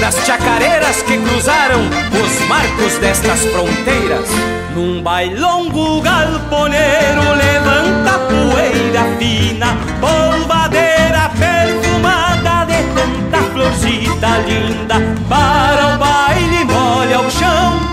[0.00, 4.30] das chacareiras que cruzaram os marcos destas fronteiras.
[4.74, 14.94] Num bailongo galponeiro levanta poeira fina, polvadeira perfumada de tanta florcita linda.
[15.28, 16.25] Para o chão,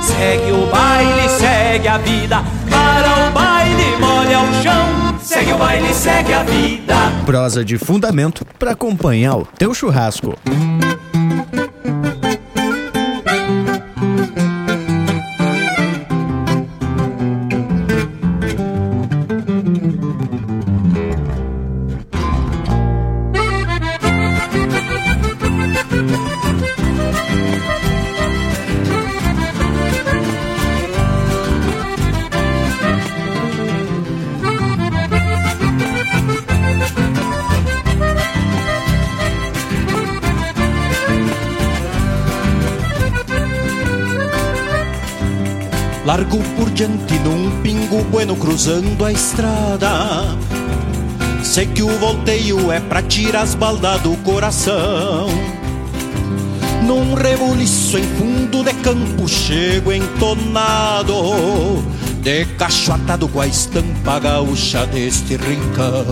[0.04, 2.43] segue o baile, segue a vida.
[2.70, 6.95] Para o baile molha o chão, segue o baile, segue a vida.
[7.26, 10.38] Prosa de fundamento para acompanhar o teu churrasco.
[48.44, 49.89] Cruzando a estrada.
[51.41, 55.30] Sei que o volteio é pra tirar as baldas do coração.
[56.86, 61.16] Num rebuliço em fundo de campo chego entonado
[62.20, 66.06] De cacho atado com a estampa gaúcha deste rincão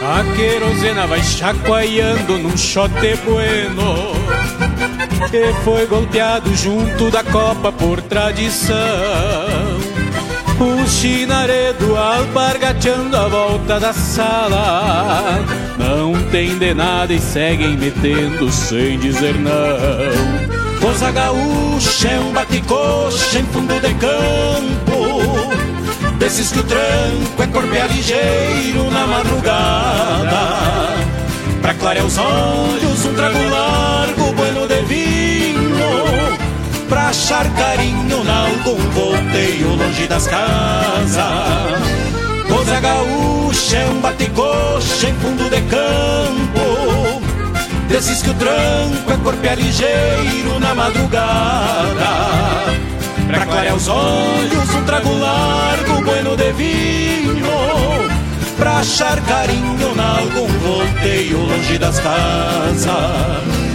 [0.00, 4.12] A querosena vai chacoalhando num chote bueno
[5.32, 9.37] Que foi golpeado junto da copa por tradição
[10.60, 15.44] O chinaredo alpargateando a volta da sala.
[15.78, 20.58] Não tem de nada e seguem metendo sem dizer não.
[20.80, 25.18] Coisa gaúcha é um bate-coxa em fundo de campo.
[26.18, 30.38] Desses que o tranco é corpé ligeiro na madrugada.
[31.62, 34.27] Pra clarear os olhos um trago largo,
[36.88, 41.18] Pra achar carinho nalgum volteio longe das casas.
[42.48, 47.22] Coisa gaúcha é um bate-coxa em fundo de campo.
[47.88, 52.08] Desses que o tranco é corpé ligeiro na madrugada.
[53.26, 57.48] Pra clarear os olhos um trago largo, bueno de vinho.
[58.56, 63.67] Pra achar carinho nalgum volteio longe das casas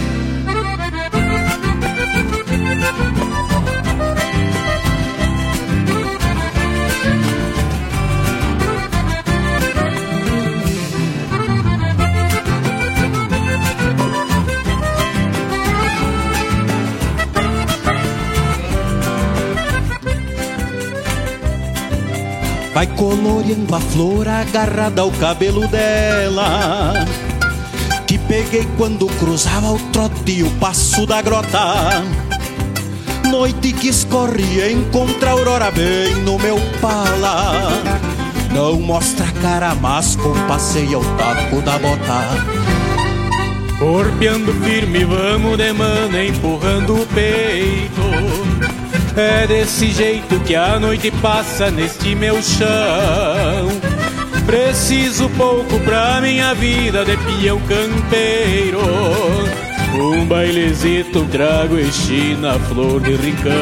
[22.84, 26.92] Vai coloreando a flor agarrada ao cabelo dela
[28.06, 32.04] Que peguei quando cruzava o trote e o passo da grota.
[33.30, 37.70] Noite que escorre encontra a aurora bem no meu pala.
[38.52, 42.20] Não mostra a cara, mas compasseia o taco da bota.
[43.78, 48.43] Corpeando firme, vamos de mana, empurrando o peito
[49.16, 52.68] é desse jeito que a noite passa neste meu chão.
[54.46, 58.80] Preciso pouco pra minha vida de peão campeiro.
[59.94, 63.52] Um bailezito trago e china, flor de rincão.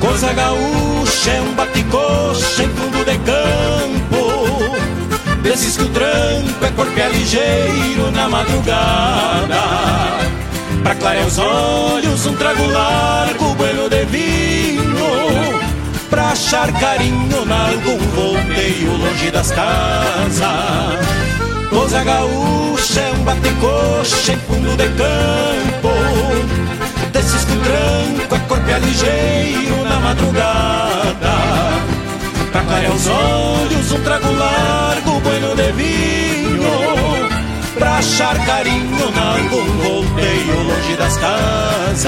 [0.00, 4.72] Coisa gaúcha é um bate-coxa em fundo de campo.
[5.42, 10.31] Desses que o tranco é corpé ligeiro na madrugada.
[10.82, 14.82] Pra clarear os olhos, um trago largo, bueno de vinho
[16.10, 20.42] Pra achar carinho nalgum volteio longe das casas.
[21.70, 25.88] Coisa gaúcha é um bate-coxa em fundo de campo.
[27.12, 31.32] Desses que o tranco é corpé ligeiro na madrugada.
[32.52, 36.11] Pra clarear os olhos, um trago largo, bueno de vinho
[38.02, 42.06] achar carinho nalgum volteio volteio longe das casas.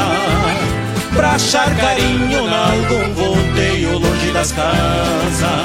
[1.14, 5.63] Pra achar carinho em algum volteio longe das casas.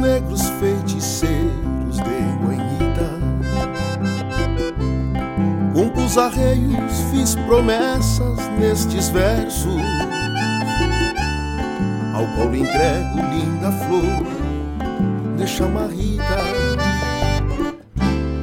[0.00, 2.02] Negros feiticeiros de
[2.42, 3.20] guanhita.
[5.74, 9.82] Compus arreios, fiz promessas nestes versos,
[12.14, 16.24] ao qual entrego linda flor de chamarrita.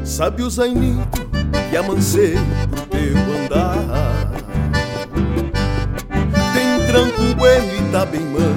[0.05, 1.27] Sabe o zainito
[1.69, 2.35] que amancei
[2.69, 4.27] pro teu andar
[6.87, 8.56] tranco bueno e tá bem manso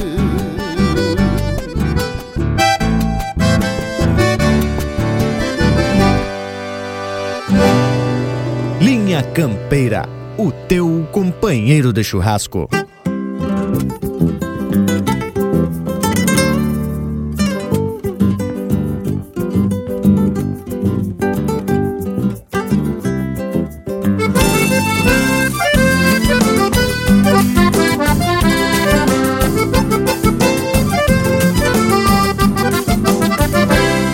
[9.11, 10.07] Cozinha Campeira,
[10.37, 12.69] o teu companheiro de churrasco.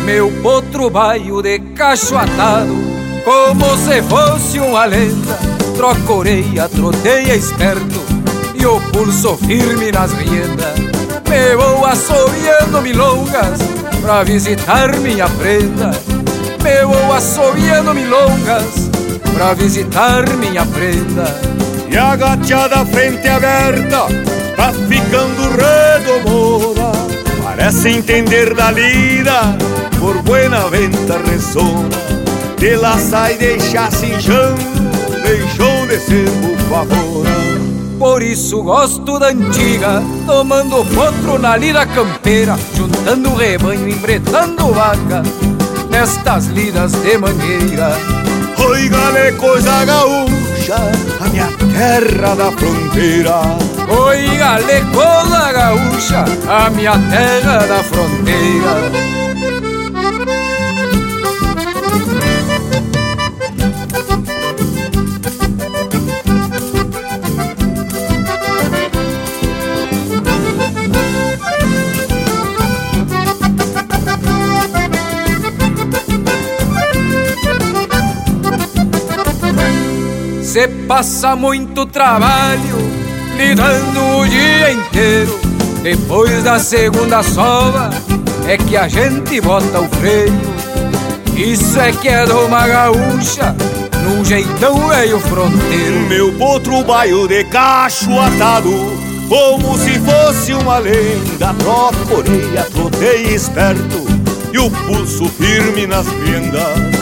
[0.04, 2.87] Meu potro baio de cacho atado
[3.28, 5.38] como se fosse uma lenda.
[5.76, 8.02] Troco orelha, troteia esperto
[8.56, 10.80] e o pulso firme nas riendas.
[11.28, 13.60] Me vou assobiando milongas
[14.02, 15.92] pra visitar minha prenda.
[16.64, 18.90] Me vou assobiando milongas
[19.34, 21.26] pra visitar minha prenda.
[21.92, 24.08] E a gateada frente aberta
[24.56, 26.92] tá ficando redomona
[27.44, 29.58] Parece entender da lida,
[30.00, 32.07] por buena venta ressona
[32.58, 34.58] De lá sai deixa cinchando,
[35.24, 37.30] deixou de ser bufavona
[38.00, 45.22] Por isso gosto da antiga, tomando potro na lida campeira Juntando rebanho, embretando vaca,
[45.92, 47.96] nestas lidas de mangueira
[48.66, 50.76] Oi, gale, coisa gaúcha,
[51.22, 53.42] a minha terra da fronteira.
[53.88, 59.17] Oi, gale, coisa gaúcha, a minha terra da fronteira.
[80.58, 82.80] Se passa muito trabalho
[83.36, 85.40] lidando o dia inteiro.
[85.84, 87.92] Depois da segunda sova
[88.48, 90.34] é que a gente bota o freio.
[91.36, 93.56] Isso é que é uma gaúcha,
[94.04, 96.00] num jeitão meio fronteiro.
[96.10, 98.74] Meu potro baio de cacho atado,
[99.30, 101.56] como se fosse uma lenda.
[102.10, 104.08] Orelha, trotei esperto
[104.52, 106.98] e o pulso firme nas vendas.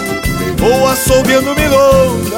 [0.57, 2.34] Vou assobiando milongas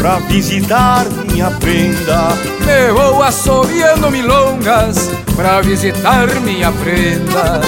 [0.00, 2.30] pra visitar minha prenda.
[2.64, 7.60] Me vou assobiando milongas pra visitar minha prenda.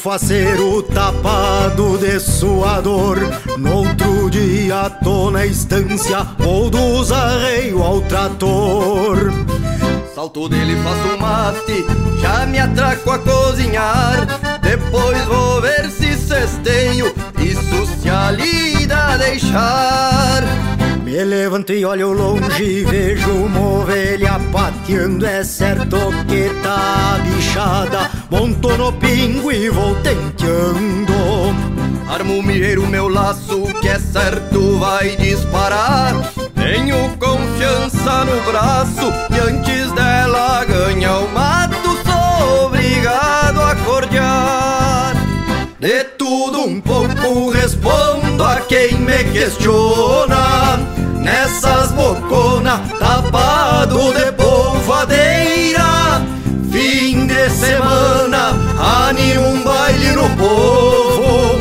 [0.00, 3.18] Faceiro tapado de suador
[3.58, 9.30] No outro dia tô na estância ou dos arreio ao trator.
[10.14, 11.84] Salto dele, faço um mate,
[12.20, 14.26] já me atraco a cozinhar.
[14.62, 20.42] Depois vou ver se cesteio, isso se a lida deixar.
[21.04, 25.26] Me levanto e olho longe e vejo uma ovelha pateando.
[25.26, 25.96] É certo
[26.28, 27.18] que tá
[27.50, 31.12] bichada, monto no pingo e vou tenteando.
[32.08, 36.14] Armo o mirreiro, meu laço, que é certo vai disparar.
[36.54, 45.14] Tenho confiança no braço e antes dela ganha o mato Sou obrigado a cordear
[45.78, 50.76] De tudo um pouco respondo a quem me questiona.
[51.16, 55.99] Nessas bocona tapado de polvadeira
[57.60, 58.54] semana,
[59.06, 61.60] anima um baile no povo.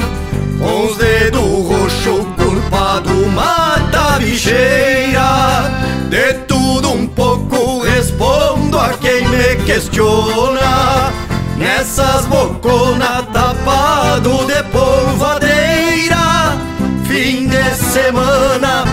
[0.57, 5.71] Com os dedos roxo culpado mata a bicheira
[6.09, 11.11] De tudo um pouco respondo a quem me questiona.
[11.57, 16.57] Nessas bocona tapado de polvadeira.
[17.05, 18.85] Fim de semana,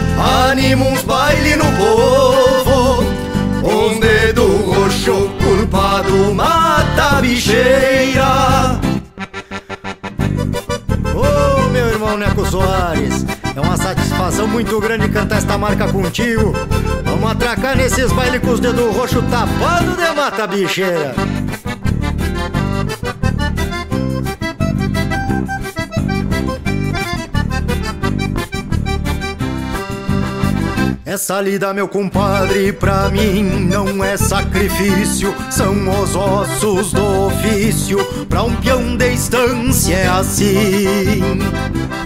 [0.51, 3.05] anima uns baile no povo.
[3.63, 8.81] Um dedo roxo culpado mata a bicheira
[11.15, 13.25] Ô meu irmão Neco Soares,
[13.55, 16.53] é uma satisfação muito grande cantar esta marca contigo.
[17.05, 21.15] Vamos atracar nesses bailes com os dedos roxos tapados de mata bicheira.
[31.17, 38.05] Essa lida, meu compadre, pra mim não é sacrifício, são os ossos do ofício.
[38.29, 41.33] Pra um peão de estância é assim.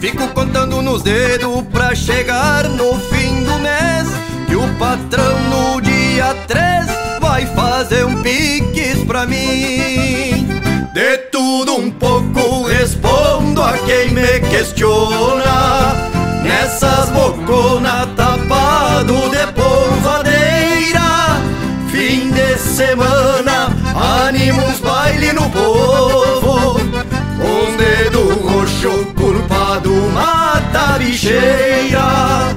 [0.01, 4.09] Fico contando nos dedos pra chegar no fim do mês
[4.47, 6.87] Que o patrão no dia 3
[7.21, 10.47] vai fazer um piques pra mim
[10.95, 16.11] De tudo um pouco respondo a quem me questiona
[16.45, 18.10] Nessas boconas
[22.81, 23.69] semana,
[24.27, 26.81] anima uns baile no povo.
[26.81, 32.55] Os dedos roxo, culpado, mata a bicheira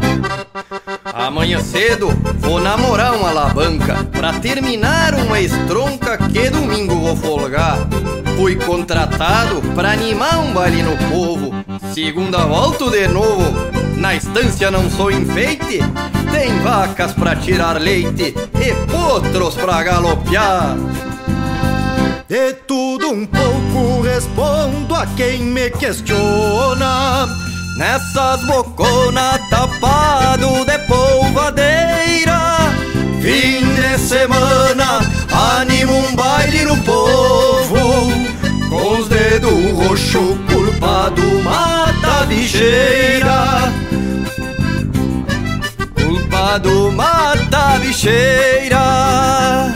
[1.13, 2.09] Amanhã cedo
[2.39, 7.77] vou namorar uma alavanca Pra terminar uma estronca que domingo vou folgar.
[8.37, 11.53] Fui contratado pra animar um baile no povo.
[11.93, 15.79] Segunda volta de novo Na estância não sou enfeite.
[16.29, 20.75] Tem vacas pra tirar leite E potros pra galopear
[22.27, 27.27] De tudo um pouco respondo a quem me questiona.
[27.77, 32.41] Nessas boconas tapado de polvadeira.
[33.21, 34.99] Fim de semana,
[35.61, 38.11] anima um baile no povo.
[38.69, 40.42] Com os dedos roxo, culpado,
[42.53, 43.73] mata bicheira
[45.95, 49.73] Culpado, mata a bicheira.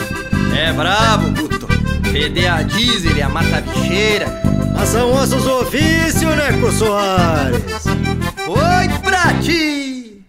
[0.56, 1.68] É brabo, puto.
[2.12, 4.28] Feder a diesel e a mata bicheira.
[4.76, 7.86] Mas são ossos ofício, Neco Soares?
[8.48, 10.24] Oi pra ti!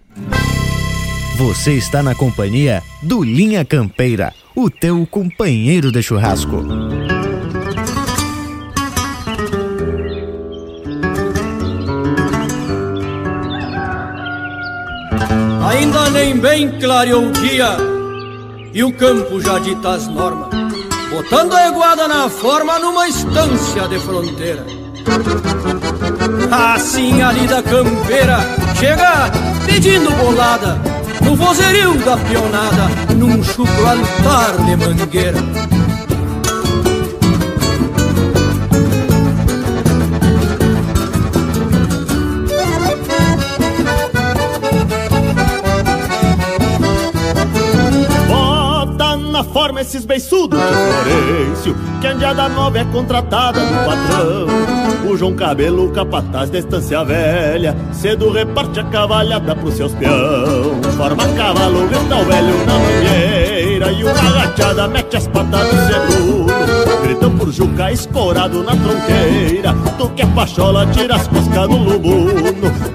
[1.37, 6.65] Você está na companhia do Linha Campeira, o teu companheiro de churrasco.
[15.79, 17.77] Ainda nem bem clareou o dia
[18.75, 20.49] e o campo já dita as normas,
[21.09, 24.67] botando a iguada na forma numa estância de fronteira.
[26.51, 28.39] Assim ali da campeira
[28.75, 29.31] chega
[29.67, 30.81] pedindo bolada
[31.25, 35.39] no vozerio da pionada, num chucro altar de mangueira.
[49.81, 55.11] Esses beiçudos de Florencio Que a Andiada Nova é contratada do patrão.
[55.11, 61.27] O João Cabelo, capataz da estância velha Cedo reparte a cavalhada pros seus peão Forma
[61.29, 66.47] cavalo, grita o velho na mangueira E uma agachada mete as patas no seguro.
[67.03, 69.75] Gritam por Juca escorado na tronqueira.
[69.97, 72.43] Tu que é pachola, tira as coscas do lubuno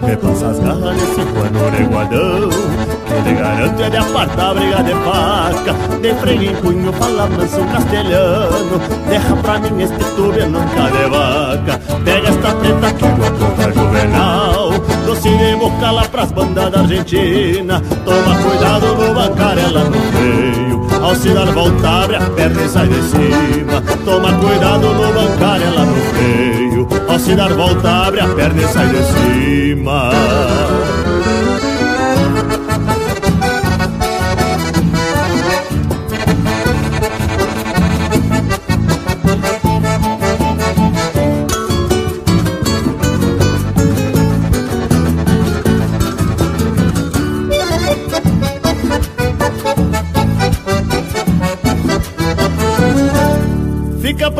[0.06, 2.83] Repassa as garras nesse pano neguadão
[3.22, 5.74] Lhe garanto é de apartar briga de faca.
[6.02, 8.80] De freio em punho, fala manso castelhano.
[9.08, 11.80] Derra pra mim este tube nunca de vaca.
[12.04, 14.72] Pega esta preta que igual contra juvenal.
[15.06, 17.82] Doce de boca lá pras bandas da Argentina.
[18.04, 21.04] Toma cuidado no bancar, ela no freio.
[21.04, 23.82] Ao se dar volta, abre a perna e sai de cima.
[24.06, 26.88] Toma cuidado no bancar, ela no freio.
[27.08, 30.12] Ao se dar volta, abre a perna e sai de cima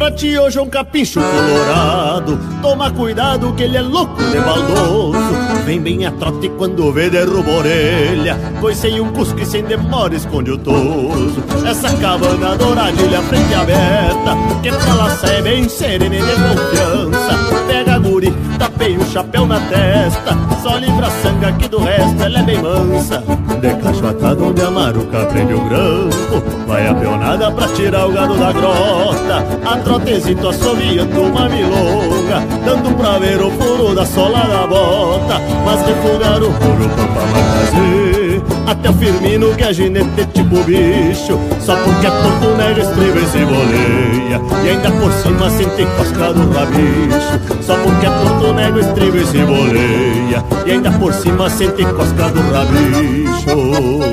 [0.04, 2.38] pra ti hoje um capincho colorado.
[2.62, 5.18] Toma cuidado que ele é louco de baldoso
[5.66, 8.38] Vem bem a trote quando vê derruba a orelha.
[8.60, 11.42] Coicei um cusco e sem demora esconde o toso.
[11.66, 17.64] Essa cabana douradilha frente aberta Que pra lá sai bem serena e de confiança.
[17.66, 20.38] Pega a guri, tapei o chapéu na testa.
[20.62, 23.24] Só livra a sanga que do resto ela é bem mansa.
[23.62, 28.36] De cachoatado onde a maruca prende o grampo Vai a peonada pra tirar o gado
[28.36, 29.46] da grota.
[29.66, 35.40] A trotezito assoviando uma milonga Dando pra ver o furo da sola da bota.
[35.64, 41.40] Mas refugar o furo pra fazer Até o Firmino que é ginete tipo bicho.
[41.60, 46.34] Só porque é porto negro estriba e se boleia E ainda por cima sente cosca
[46.34, 47.62] do rabicho.
[47.62, 52.30] Só porque é porto negro estriba e se boleia E ainda por cima sente cosca
[52.30, 54.13] do rabicho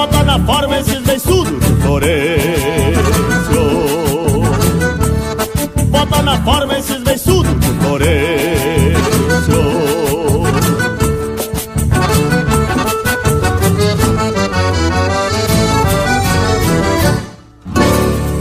[0.00, 2.40] Bota na forma esses beiçudos de Florencio.
[5.90, 9.00] Bota na forma esses beiçudos de Florencio.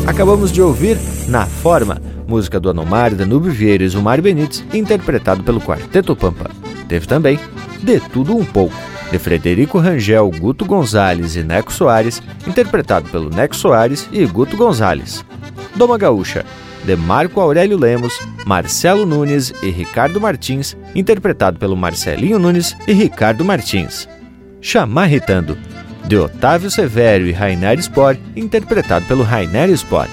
[0.08, 0.98] Acabamos de ouvir
[1.28, 6.50] Na Forma, música do Anomário, Danúbio Vieira e Zumar Benites, interpretado pelo Quarteto Pampa.
[6.88, 7.38] Teve também
[7.84, 8.74] De Tudo Um Pouco,
[9.12, 15.26] de Frederico Rangel, Guto Gonzalez e Neco Soares, interpretado pelo Neco Soares e Guto Gonzalez.
[15.76, 16.46] Doma Gaúcha,
[16.84, 23.44] de Marco Aurélio Lemos, Marcelo Nunes e Ricardo Martins, interpretado pelo Marcelinho Nunes e Ricardo
[23.44, 24.08] Martins.
[24.62, 25.58] Chamarritando,
[26.06, 30.08] de Otávio Severo e Rainer Spor, interpretado pelo Rainer Spor.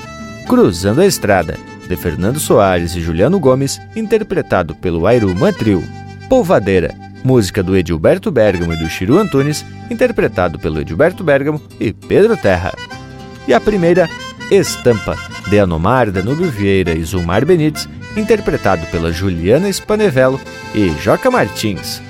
[0.46, 1.56] Cruzando a Estrada,
[1.88, 5.82] de Fernando Soares e Juliano Gomes, interpretado pelo Airuma Trio.
[6.28, 6.94] Polvadeira,
[7.26, 12.72] música do Edilberto Bergamo e do Chiru Antunes, interpretado pelo Edilberto Bergamo e Pedro Terra.
[13.48, 14.08] E a primeira,
[14.48, 15.18] Estampa,
[15.48, 20.40] de Anomar Danúbio Vieira e Zulmar Benites, interpretado pela Juliana Spanevello
[20.72, 22.00] e Joca Martins.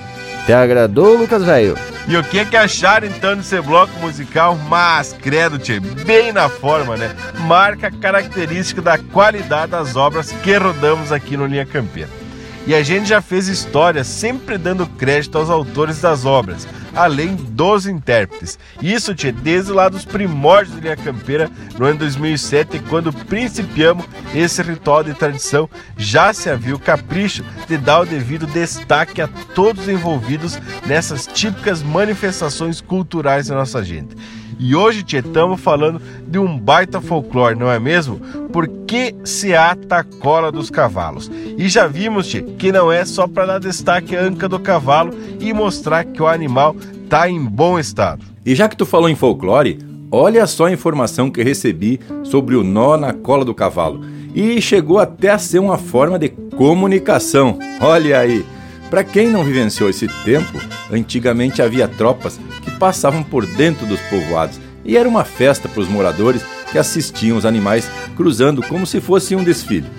[0.45, 1.77] Te agradou, Lucas Velho?
[2.07, 4.55] E o que que acharam então desse bloco musical?
[4.69, 7.11] Mas, credo, tchê, bem na forma, né?
[7.41, 12.26] Marca característica da qualidade das obras que rodamos aqui no Linha Campeira.
[12.67, 17.87] E a gente já fez história sempre dando crédito aos autores das obras, além dos
[17.87, 18.59] intérpretes.
[18.83, 21.49] Isso, tchê, desde lá dos primórdios do Linha Campeira,
[21.79, 24.05] no ano 2007, quando principiamos
[24.35, 29.29] esse ritual de tradição, já se havia o capricho de dar o devido destaque a
[29.55, 34.17] todos os envolvidos nessas típicas manifestações culturais da nossa gente.
[34.59, 38.18] E hoje, estamos falando de um baita folclore, não é mesmo?
[38.52, 41.30] Por que se ata a cola dos cavalos?
[41.59, 45.12] E já vimos, Tchê, que não é só para dar destaque à anca do cavalo
[45.38, 48.24] e mostrar que o animal está em bom estado.
[48.44, 49.78] E já que tu falou em folclore,
[50.11, 54.04] olha só a informação que recebi sobre o nó na cola do cavalo.
[54.34, 57.59] E chegou até a ser uma forma de comunicação.
[57.80, 58.55] Olha aí!
[58.91, 60.61] Para quem não vivenciou esse tempo,
[60.91, 65.89] antigamente havia tropas que passavam por dentro dos povoados e era uma festa para os
[65.89, 69.91] moradores que assistiam os animais cruzando como se fosse um desfile.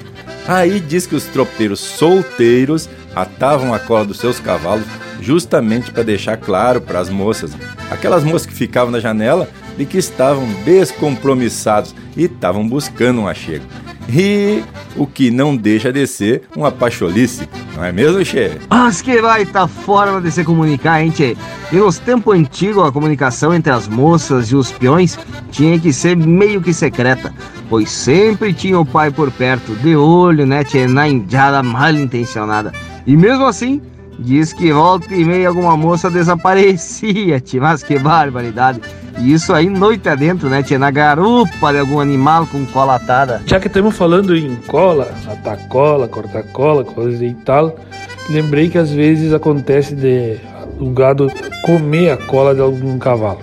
[0.48, 4.86] Aí diz que os tropeiros solteiros atavam a cola dos seus cavalos
[5.20, 7.52] justamente para deixar claro para as moças,
[7.92, 13.66] aquelas moças que ficavam na janela, de que estavam descompromissados e estavam buscando um achego.
[14.10, 14.64] E
[14.96, 18.52] o que não deixa de ser uma pacholice, não é mesmo, Che?
[18.70, 21.36] Mas que vai tá forma de se comunicar, hein, Tchê?
[21.72, 25.20] E nos tempos antigos, a comunicação entre as moças e os peões
[25.52, 27.34] tinha que ser meio que secreta,
[27.70, 32.72] pois sempre tinha o pai por perto, de olho, né, Tchê, na indiada mal intencionada.
[33.06, 33.82] E mesmo assim,
[34.20, 38.82] diz que volta e meia alguma moça desaparecia, tchê, mas que barbaridade.
[39.20, 43.42] E isso aí noite adentro, né, tchê, na garupa de algum animal com cola atada.
[43.46, 47.76] Já que estamos falando em cola, atar cola, cortar cola, coisa e tal,
[48.30, 50.38] lembrei que às vezes acontece de
[50.80, 51.32] o gado
[51.66, 53.40] comer a cola de algum cavalo.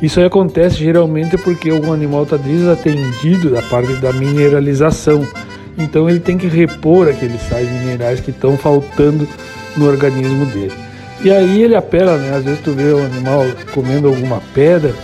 [0.00, 5.26] Isso aí acontece geralmente porque algum animal está desatendido da parte da mineralização.
[5.76, 9.28] Então ele tem que repor aqueles sais minerais que estão faltando
[9.76, 10.72] no organismo dele.
[11.22, 12.36] E aí ele apela, né?
[12.36, 14.94] Às vezes tu vê um animal comendo alguma pedra,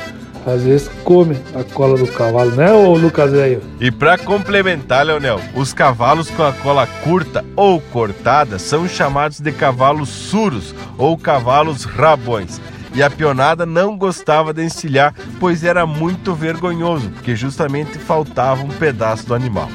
[0.46, 3.62] às vezes come a cola do cavalo, né, ô Lucas velho?
[3.80, 9.52] E para complementar, Leonel, os cavalos com a cola curta ou cortada são chamados de
[9.52, 12.60] cavalos suros ou cavalos rabões.
[12.94, 18.68] E a pionada não gostava de encilhar, pois era muito vergonhoso, porque justamente faltava um
[18.68, 19.68] pedaço do animal.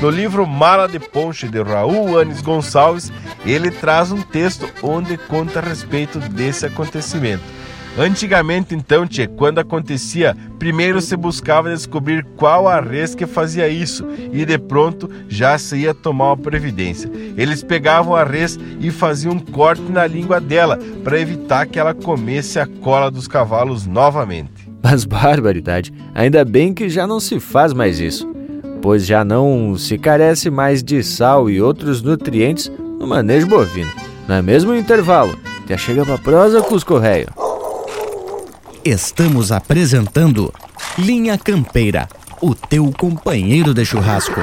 [0.00, 3.12] No livro Mala de Ponche de Raul Anes Gonçalves,
[3.44, 7.42] ele traz um texto onde conta a respeito desse acontecimento.
[7.96, 14.04] Antigamente, então, tchê, quando acontecia, primeiro se buscava descobrir qual a res que fazia isso
[14.32, 17.08] e de pronto já se ia tomar uma previdência.
[17.36, 21.94] Eles pegavam a res e faziam um corte na língua dela para evitar que ela
[21.94, 24.68] comesse a cola dos cavalos novamente.
[24.82, 28.28] Mas barbaridade, ainda bem que já não se faz mais isso,
[28.82, 33.92] pois já não se carece mais de sal e outros nutrientes no manejo bovino.
[34.26, 35.38] Não é mesmo intervalo?
[35.68, 37.43] Já chega pra prosa, Cusco Reio.
[38.84, 40.52] Estamos apresentando
[40.98, 42.06] Linha Campeira,
[42.42, 44.38] o teu companheiro de churrasco.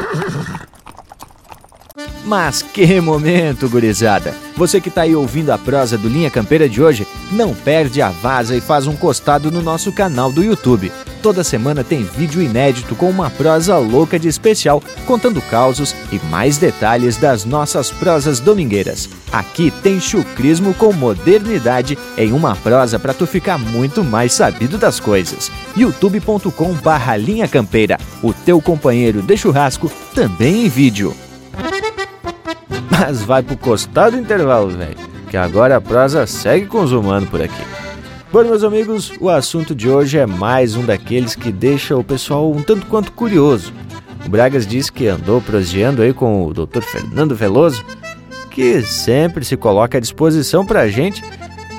[2.25, 4.33] Mas que momento, gurizada!
[4.57, 8.09] Você que tá aí ouvindo a prosa do Linha Campeira de hoje, não perde a
[8.09, 10.91] vaza e faz um costado no nosso canal do YouTube.
[11.21, 16.57] Toda semana tem vídeo inédito com uma prosa louca de especial, contando causos e mais
[16.57, 19.07] detalhes das nossas prosas domingueiras.
[19.31, 24.99] Aqui tem chucrismo com modernidade em uma prosa para tu ficar muito mais sabido das
[24.99, 25.51] coisas.
[25.77, 31.15] youtube.com barra Linha Campeira, o teu companheiro de churrasco, também em vídeo.
[32.89, 34.97] Mas vai pro costado do intervalo, velho,
[35.29, 37.80] que agora a prosa segue humanos por aqui.
[38.31, 42.49] Bom, meus amigos, o assunto de hoje é mais um daqueles que deixa o pessoal
[42.49, 43.73] um tanto quanto curioso.
[44.25, 46.79] O Bragas diz que andou proseando aí com o Dr.
[46.81, 47.83] Fernando Veloso,
[48.49, 51.21] que sempre se coloca à disposição pra gente,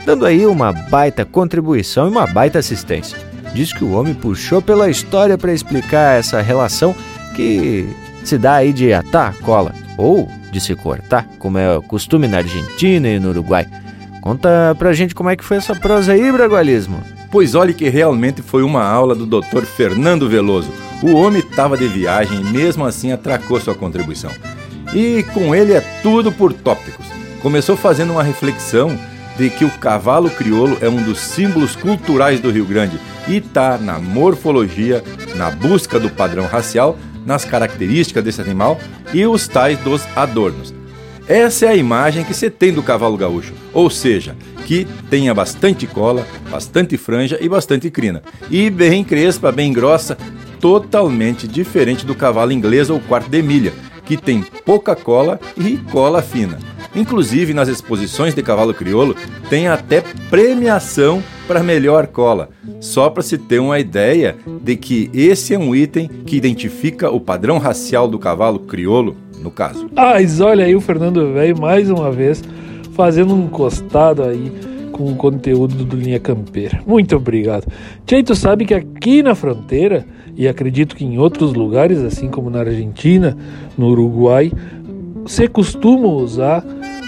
[0.05, 3.16] dando aí uma baita contribuição e uma baita assistência.
[3.55, 6.94] Diz que o homem puxou pela história para explicar essa relação
[7.34, 7.88] que
[8.24, 12.38] se dá aí de atar a cola, ou de se cortar, como é costume na
[12.38, 13.66] Argentina e no Uruguai.
[14.23, 17.03] Conta pra gente como é que foi essa prosa aí, Bragualismo.
[17.29, 19.64] Pois olhe que realmente foi uma aula do Dr.
[19.64, 20.70] Fernando Veloso.
[21.03, 24.31] O homem estava de viagem e mesmo assim atracou sua contribuição.
[24.95, 27.05] E com ele é tudo por tópicos.
[27.41, 28.97] Começou fazendo uma reflexão
[29.37, 33.77] de que o cavalo crioulo é um dos símbolos culturais do Rio Grande e está
[33.77, 35.03] na morfologia,
[35.35, 36.97] na busca do padrão racial,
[37.27, 38.79] nas características desse animal
[39.12, 40.73] e os tais dos adornos.
[41.29, 45.87] Essa é a imagem que você tem do cavalo gaúcho, ou seja, que tenha bastante
[45.87, 48.23] cola, bastante franja e bastante crina.
[48.51, 50.18] E bem crespa, bem grossa,
[50.61, 53.73] totalmente diferente do cavalo inglês ou quarto de milha,
[54.05, 56.59] que tem pouca cola e cola fina.
[56.95, 59.16] Inclusive nas exposições de cavalo crioulo
[59.49, 65.55] tem até premiação para melhor cola, só para se ter uma ideia de que esse
[65.55, 69.88] é um item que identifica o padrão racial do cavalo crioulo, no caso.
[69.95, 72.43] Mas olha aí o Fernando Velho mais uma vez
[72.93, 74.53] fazendo um encostado aí
[74.93, 76.80] com o conteúdo do Linha Campeira.
[76.86, 77.66] Muito obrigado.
[78.07, 82.51] Tchê, tu sabe que aqui na fronteira, e acredito que em outros lugares, assim como
[82.51, 83.36] na Argentina,
[83.76, 84.53] no Uruguai,
[85.22, 86.64] você costuma usar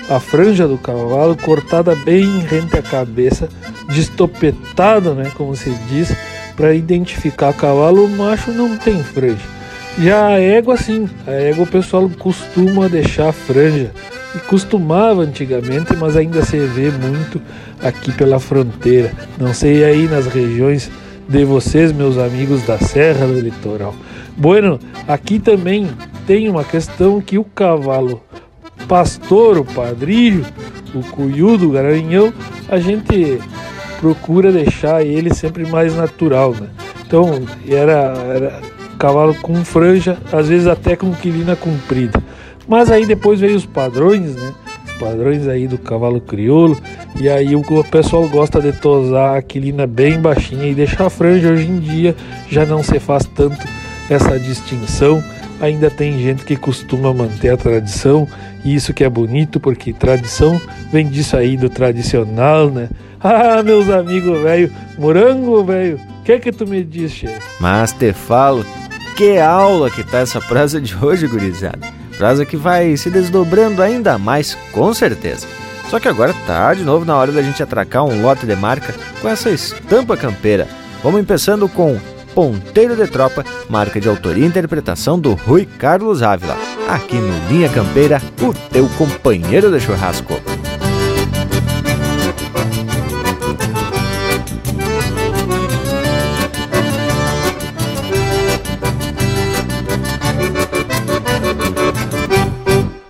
[0.09, 3.49] a franja do cavalo cortada bem rente à cabeça,
[3.89, 6.15] destopetada, né, como se diz,
[6.57, 9.55] para identificar cavalo macho não tem franja.
[9.99, 13.93] Já a égua sim, a égua o pessoal costuma deixar franja
[14.35, 17.41] e costumava antigamente, mas ainda se vê muito
[17.81, 19.13] aqui pela fronteira.
[19.39, 20.91] Não sei aí nas regiões
[21.29, 23.95] de vocês, meus amigos da Serra do Litoral.
[24.37, 25.89] Bueno, aqui também
[26.27, 28.21] tem uma questão que o cavalo
[28.89, 30.45] pastor, o padrilho,
[30.95, 32.33] o cuiudo, o garanhão,
[32.69, 33.39] a gente
[34.01, 36.69] procura deixar ele sempre mais natural, né?
[37.07, 38.61] Então, era, era
[38.99, 42.23] cavalo com franja, às vezes até com quilina comprida.
[42.67, 44.53] Mas aí depois veio os padrões, né?
[44.87, 46.81] Os padrões aí do cavalo crioulo.
[47.21, 51.51] E aí o pessoal gosta de tosar a quilina bem baixinha e deixar a franja.
[51.51, 52.17] Hoje em dia
[52.49, 53.67] já não se faz tanto
[54.09, 55.23] essa distinção.
[55.61, 58.27] Ainda tem gente que costuma manter a tradição
[58.65, 60.61] e isso que é bonito, porque tradição
[60.91, 62.89] vem disso aí do tradicional, né?
[63.27, 67.41] Ah, meus amigos velho, morango velho, o que que tu me diz, chefe?
[67.59, 68.67] Mas te falo,
[69.17, 71.79] que aula que tá essa prosa de hoje, gurizada.
[72.19, 75.47] Prosa que vai se desdobrando ainda mais, com certeza.
[75.89, 78.95] Só que agora tá de novo na hora da gente atracar um lote de marca
[79.23, 80.69] com essa estampa campeira.
[81.03, 81.99] Vamos começando com
[82.35, 86.57] Ponteiro de Tropa, marca de autoria e interpretação do Rui Carlos Ávila.
[86.89, 90.35] Aqui no Linha Campeira, o teu companheiro de churrasco.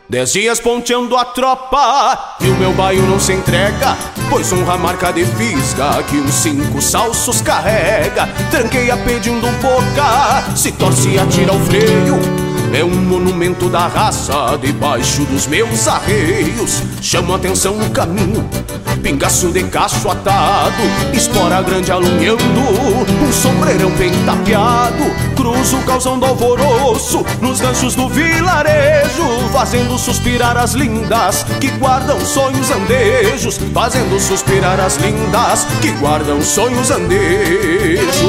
[0.09, 3.97] Dez dias ponteando a tropa e o meu baio não se entrega.
[4.31, 8.29] Pois honra marca de fisga que uns cinco salsos carrega.
[8.53, 12.43] Tranqueia pedindo boca, se torce e atira o freio.
[12.75, 16.83] É um monumento da raça debaixo dos meus arreios.
[17.01, 18.51] Chamo atenção no caminho,
[19.01, 25.05] pingaço de cacho atado, espora grande alunhando, um sombreirão bem tapeado.
[25.37, 33.57] Cruzo causando alvoroço nos ganchos do vilarejo, fazendo suspirar as lindas que guardam sonhos andejos,
[33.72, 38.25] fazendo suspirar as lindas que guardam sonhos andejos.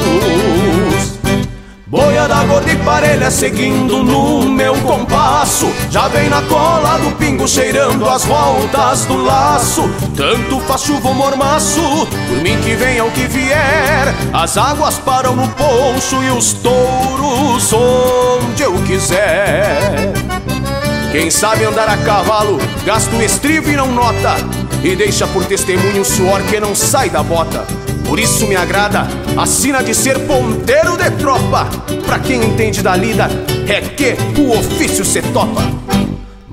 [1.96, 5.72] Boia da gorda e parelha seguindo no meu compasso.
[5.89, 9.89] Já vem na cola do pingo cheirando as voltas do laço.
[10.14, 11.80] Tanto faz chuva ou mormaço,
[12.28, 14.14] por mim que venha o que vier.
[14.34, 20.12] As águas param no poncho e os touros onde eu quiser.
[21.14, 24.36] Quem sabe andar a cavalo, gasta o estribo e não nota.
[24.84, 27.66] E deixa por testemunho o suor que não sai da bota
[28.08, 31.68] por isso me agrada a sina de ser ponteiro de tropa.
[32.06, 33.28] Pra quem entende da lida,
[33.68, 35.62] é que o ofício se topa.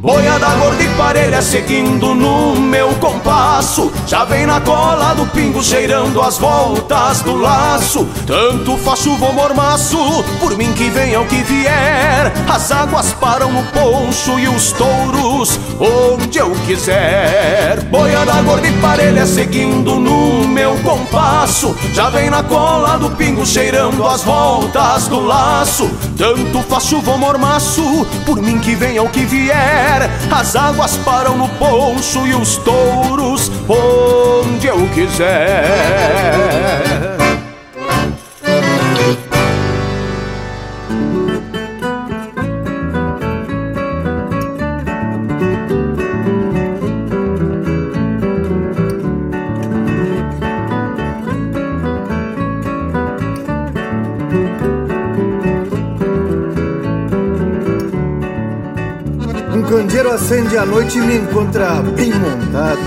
[0.02, 3.92] Boia da gorda e parelha seguindo no meu compasso.
[4.04, 8.04] Já vem na cola do pingo cheirando as voltas do laço.
[8.26, 9.96] Tanto faz chuva ou mormaço,
[10.40, 12.32] por mim que venha o que vier.
[12.48, 17.84] As águas param no poncho e os touros onde eu quiser.
[17.84, 21.76] Boia da gorda e parelha seguindo no meu compasso.
[21.92, 25.88] Já vem na cola do pingo cheirando as voltas do laço.
[26.18, 29.91] Tanto faz chuva ou mormaço, por mim que venha o que vier
[30.30, 35.64] as águas param no poncho e os touros onde eu quiser.
[60.12, 62.80] Acende a noite me encontra bem montado.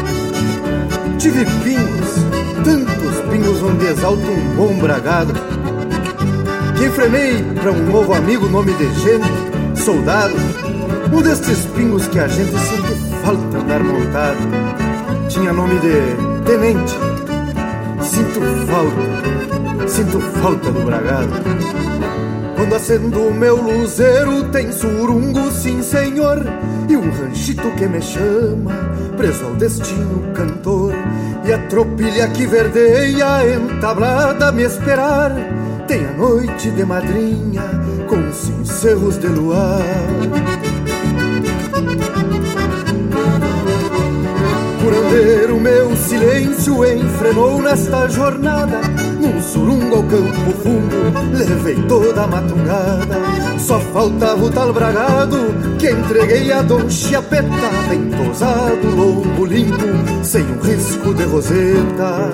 [1.17, 2.15] Tive pingos,
[2.63, 5.33] tantos pingos onde exalto um bom bragado.
[6.77, 10.35] Que enfrenei para um novo amigo, nome de gente, soldado.
[11.11, 14.37] Um destes pingos que a gente sente falta andar montado.
[15.27, 16.93] Tinha nome de tenente.
[18.01, 21.94] Sinto falta, sinto falta do bragado.
[22.65, 26.43] Quando acendo meu luzeiro tem surungo, sim senhor
[26.89, 28.73] E um ranchito que me chama,
[29.15, 30.91] preso ao destino cantor.
[31.45, 35.31] E a tropilha que verdeia entablada me esperar
[35.87, 37.61] Tem a noite de madrinha
[38.09, 39.83] com cincerros de luar.
[44.81, 48.94] Curandeiro, meu silêncio enfrenou nesta jornada
[49.45, 53.21] surungo ao campo fundo, levei toda a matungada
[53.59, 55.37] Só faltava o tal bragado
[55.77, 62.31] que entreguei a Dom Chiapeta Bem tosado, lombo limpo, sem um risco de roseta.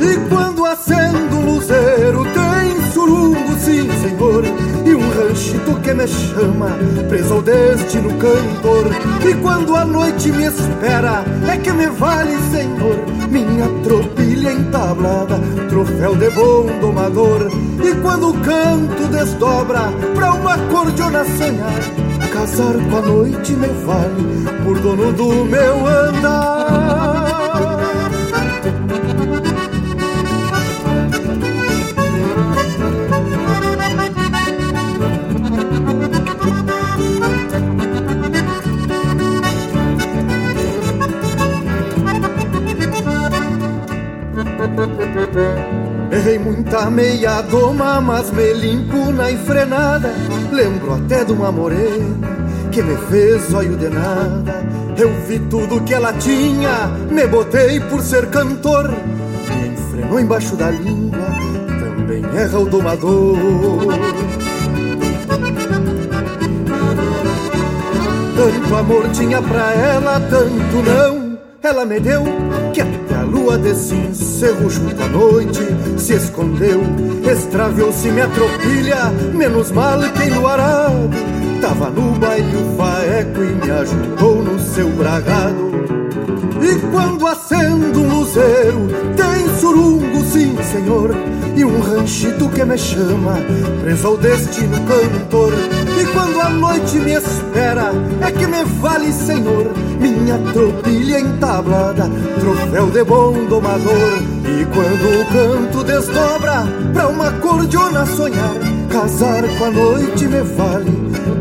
[0.00, 4.44] E quando acendo o luzeiro tem surungo, sim senhor
[4.84, 6.70] E um ranchito que me chama,
[7.08, 8.86] preso ao destino cantor.
[9.28, 12.96] E quando a noite me espera, é que me vale, senhor
[13.30, 13.68] Minha
[14.44, 17.50] tropilha entablada, troféu de bom domador
[17.82, 21.80] E quando o canto desdobra, pra uma cordiona sonhar
[22.32, 26.63] Casar com a noite me vale, por dono do meu andar
[46.84, 50.12] Muita meia doma, mas me limpo na enfrenada.
[50.52, 52.14] Lembro até de uma morena
[52.70, 54.62] que me fez olho de nada.
[54.94, 58.90] Eu vi tudo que ela tinha, me botei por ser cantor.
[58.90, 61.26] Me enfrenou embaixo da língua,
[61.80, 63.38] também erra o domador.
[68.36, 71.38] Tanto amor tinha pra ela, tanto não.
[71.62, 72.53] Ela me deu a
[73.44, 75.60] lua desse encerro junto à noite
[75.98, 76.80] se escondeu.
[77.30, 81.10] Extraviou-se minha tropilha, menos mal que enluarado.
[81.60, 85.74] Tava no baile o faeco e me ajudou no seu bragado.
[86.62, 91.10] E quando acendo um luzeiro, tem surungo, sim senhor
[91.54, 93.36] E um ranchito que me chama,
[93.82, 95.52] preso ao destino cantor
[96.14, 99.66] quando a noite me espera, é que me vale, senhor
[100.00, 102.08] Minha tropilha entablada,
[102.38, 104.12] troféu de bom domador.
[104.44, 108.54] E quando o canto desdobra, pra uma cordiona sonhar
[108.88, 110.90] Casar com a noite me vale,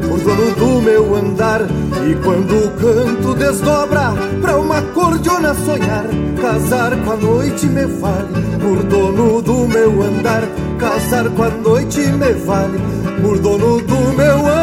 [0.07, 1.61] por dono do meu andar.
[1.61, 6.05] E quando o canto desdobra, pra uma cordiona sonhar
[6.41, 8.27] Casar com a noite me vale,
[8.59, 10.43] por dono do meu andar.
[10.79, 12.79] Casar com a noite me vale,
[13.21, 14.62] por dono do meu andar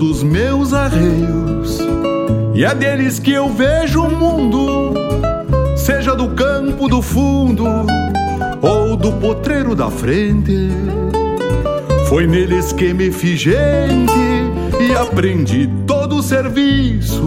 [0.00, 1.78] Dos meus arreios
[2.54, 4.94] e é deles que eu vejo o mundo,
[5.76, 7.66] seja do campo do fundo
[8.62, 10.70] ou do potreiro da frente.
[12.08, 14.10] Foi neles que me fiz gente
[14.80, 17.26] e aprendi todo o serviço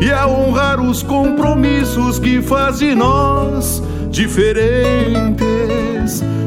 [0.00, 5.42] e a honrar os compromissos que faz de nós diferentes.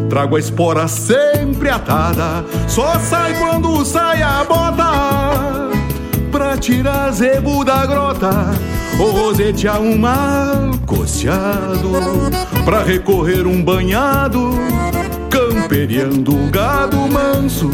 [0.10, 1.35] Trago a espora sempre
[1.70, 5.70] atada, só sai quando sai a bota.
[6.32, 8.32] Pra tirar zebo da grota,
[9.00, 11.92] ou rosetear um mal coceado.
[12.66, 14.52] Pra recorrer um banhado,
[15.30, 17.70] camperiando o gado manso.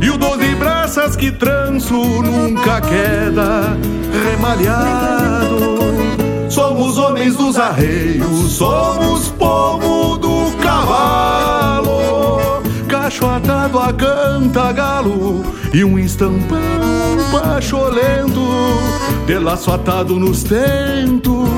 [0.00, 3.76] E o doze braças que tranço nunca queda
[4.30, 5.76] remalhado.
[6.48, 11.55] Somos homens dos arreios, somos povo do cavalo.
[13.06, 16.58] Cacho atado a canta galo e um estampão
[17.30, 18.40] pacholento,
[19.24, 21.48] de laço atado nos tentos,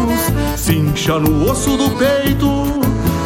[0.57, 2.51] cincha no osso do peito.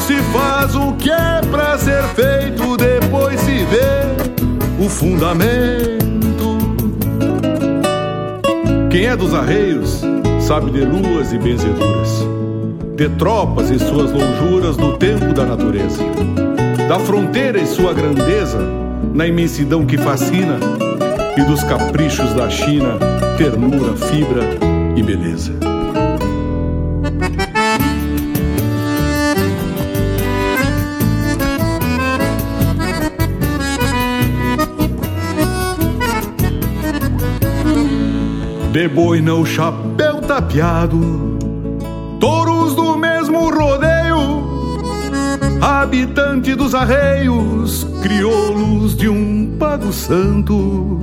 [0.06, 6.58] Se faz o que é pra ser feito, depois se vê o fundamento.
[8.88, 10.00] Quem é dos arreios
[10.46, 12.24] sabe de luas e benzeduras,
[12.94, 16.04] de tropas e suas lonjuras no tempo da natureza,
[16.88, 18.58] da fronteira e sua grandeza
[19.14, 20.58] na imensidão que fascina
[21.36, 22.98] e dos caprichos da China,
[23.36, 24.42] ternura, fibra
[24.96, 25.52] e beleza.
[38.72, 41.31] De boina o chapéu tapeado,
[45.82, 51.00] habitante dos arreios, crioulos de um pago santo,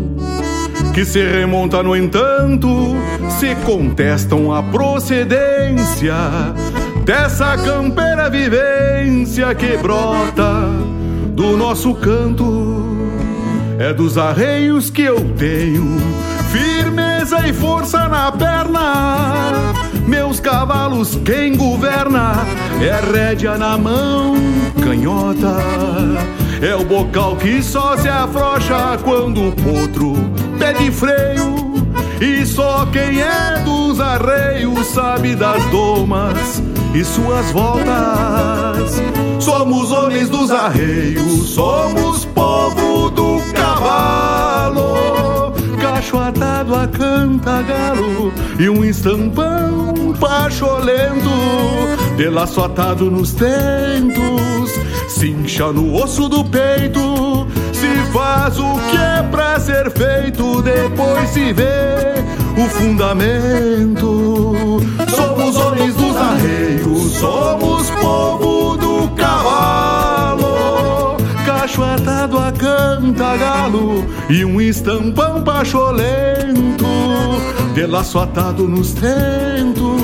[0.94, 2.96] que se remonta, no entanto,
[3.38, 6.16] se contestam a procedência
[7.04, 10.70] dessa campeira vivência que brota
[11.34, 12.88] do nosso canto.
[13.78, 15.98] É dos arreios que eu tenho
[16.52, 19.89] firmeza e força na perna.
[20.10, 22.34] Meus cavalos, quem governa
[22.82, 24.34] é rédea na mão,
[24.84, 25.56] canhota.
[26.64, 30.16] É o bocal que só se afrouxa quando o potro
[30.58, 31.60] pede freio.
[32.20, 36.60] E só quem é dos arreios sabe das domas
[36.96, 39.00] e suas voltas.
[39.40, 42.79] Somos homens dos arreios, somos povo
[46.10, 51.30] Cacho atado a canta galo e um estampão pacholento,
[52.18, 54.72] de laço atado nos tentos,
[55.08, 57.46] cincha no osso do peito.
[57.72, 62.16] Se faz o que é pra ser feito, depois se vê
[62.58, 64.80] o fundamento.
[65.16, 70.09] Somos homens dos arreios, somos povo do cavalo.
[71.60, 76.86] Cacho atado a canta galo e um estampão pacholento,
[77.74, 80.02] de laço atado nos tentos,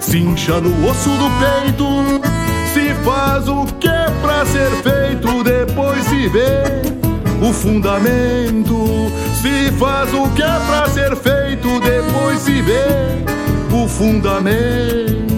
[0.00, 2.20] cincha no osso do peito.
[2.74, 6.82] Se faz o que é pra ser feito, depois se vê
[7.40, 9.12] o fundamento.
[9.40, 13.22] Se faz o que é pra ser feito, depois se vê
[13.72, 15.29] o fundamento.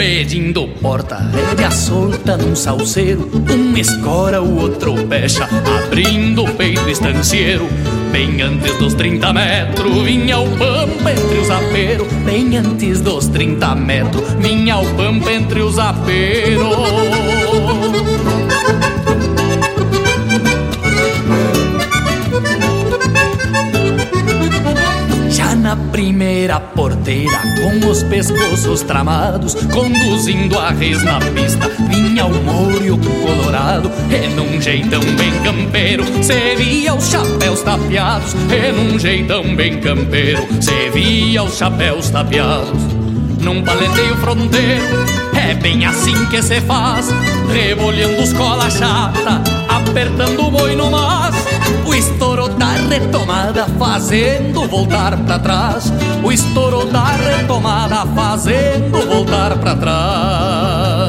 [0.00, 5.46] Pedindo porta, rédea solta num salseiro, um escora, o outro pecha,
[5.84, 7.68] abrindo o peito estancieiro.
[8.10, 12.08] Bem antes dos 30 metros, vinha o pampa entre os aperos.
[12.24, 17.29] Bem antes dos 30 metros, vinha o pampa entre os aperos.
[26.00, 33.90] Primeira porteira, com os pescoços tramados, conduzindo a res na pista, vinha o morio colorado,
[34.08, 40.42] e num jeitão bem campeiro, se via os chapéus tapeados, e num jeitão bem campeiro,
[40.58, 42.82] se via os chapéus tapeados.
[43.42, 45.04] Num paleteio fronteiro,
[45.34, 47.10] é bem assim que se faz,
[47.52, 51.39] rebolhando os cola chata, apertando o boi no mas.
[52.90, 55.92] Retomada fazendo voltar pra trás.
[56.24, 60.99] O estouro da retomada fazendo voltar pra trás.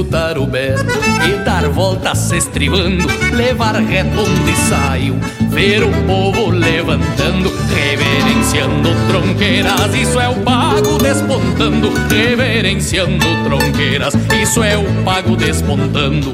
[0.00, 0.86] Escutar o berro
[1.28, 5.14] e dar voltas se estribando, levar reto onde saiu,
[5.50, 9.94] ver o povo levantando, reverenciando tronqueiras.
[9.94, 14.14] Isso é o pago despontando, reverenciando tronqueiras.
[14.40, 16.32] Isso é o pago despontando.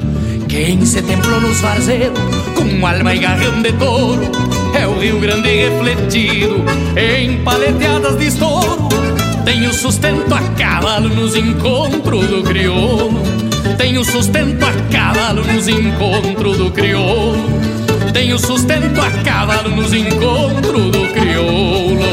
[0.49, 2.21] Quem se templou nos varzeiros
[2.55, 4.31] com alma e garrão de touro
[4.81, 6.65] é o Rio Grande refletido
[6.97, 8.89] em paleteadas de estouro.
[9.45, 13.56] Tenho sustento a cavalo nos encontros do crioulo.
[13.79, 17.49] Tenho sustento a cavalo nos encontros do crioulo.
[18.13, 22.07] Tenho sustento a cavalo nos encontros do crioulo.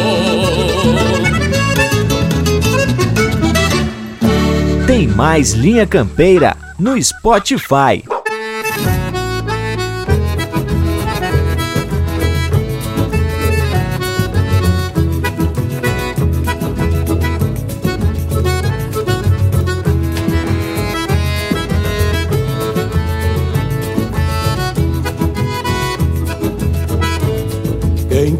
[4.85, 8.03] Tem mais Linha Campeira no Spotify.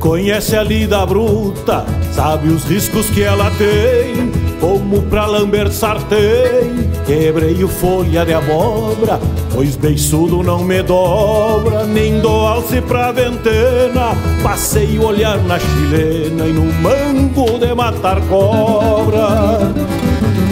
[0.04, 4.34] Conhece a lida bruta sabe os riscos que ela tem.
[4.60, 9.20] Como pra lamber sartém, quebrei o folha de abóbora,
[9.54, 14.14] pois beiçudo não me dobra, nem dou alce pra ventena.
[14.42, 19.60] Passei o olhar na chilena e no mango de matar cobra.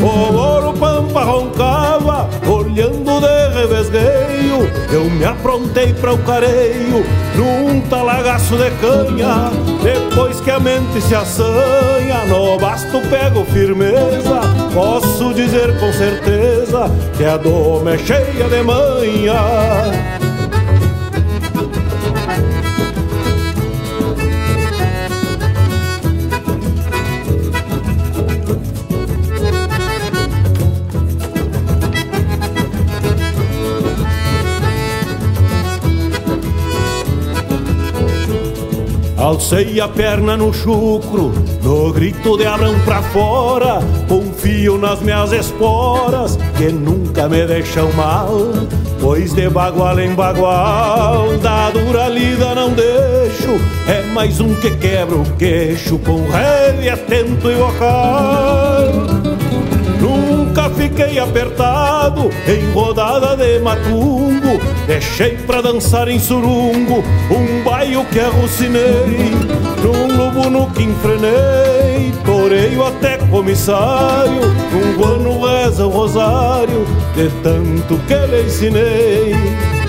[0.02, 3.60] O ouro pampa roncava, olhando de
[4.52, 4.70] revesgueio.
[4.92, 7.06] Eu me aprontei para o careio,
[7.36, 9.52] num talagaço de canha.
[9.82, 14.42] Depois que a mente se assanha, no basto pego firmeza.
[14.74, 20.21] Posso dizer com certeza que a doma é cheia de manha.
[39.32, 41.32] Alcei a perna no chucro,
[41.64, 43.80] no grito de Abrão pra fora.
[44.06, 48.30] Confio nas minhas esporas, que nunca me deixam mal.
[49.00, 53.58] Pois de bagual em bagual, da dura lida não deixo.
[53.88, 59.31] É mais um que quebra o queixo, com rede atento e vocal.
[60.82, 68.82] Fiquei apertado em rodada de matungo Deixei pra dançar em surungo um baio que arrucinei
[69.84, 74.42] Num lobo no que enfrenei, toreio até comissário.
[74.74, 76.86] Um guano reza o rosário
[77.16, 79.81] de tanto que lhe ensinei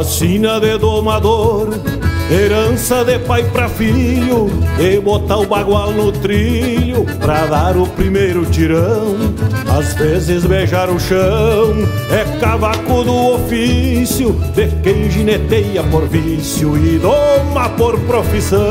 [0.00, 1.68] A sina de domador,
[2.32, 4.48] herança de pai pra filho,
[4.78, 9.14] e botar o bagual no trilho pra dar o primeiro tirão.
[9.68, 11.74] Às vezes beijar o chão
[12.10, 18.70] é cavaco do ofício de quem gineteia por vício e doma por profissão.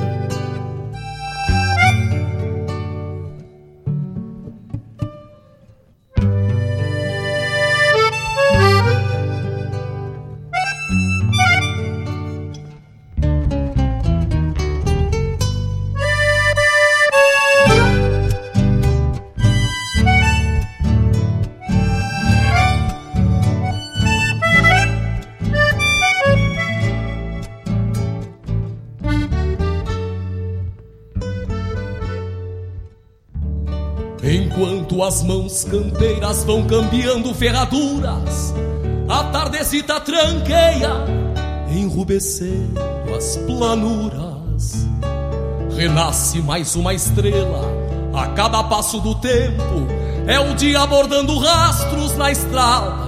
[35.11, 38.53] As mãos campeiras vão cambiando ferraduras,
[39.09, 41.03] a tardecita tranqueia,
[41.69, 42.79] enrubescendo
[43.13, 44.87] as planuras.
[45.75, 47.61] Renasce mais uma estrela
[48.13, 49.85] a cada passo do tempo,
[50.27, 53.00] é o dia abordando rastros na estrada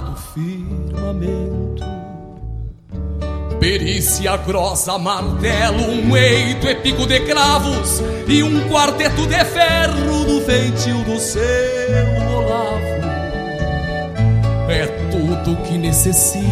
[3.64, 10.42] Perícia grossa, martelo, um eito e pico de cravos e um quarteto de ferro do
[10.42, 11.42] feitio do seu
[12.36, 12.84] Olavo.
[14.68, 16.44] É tudo que necessito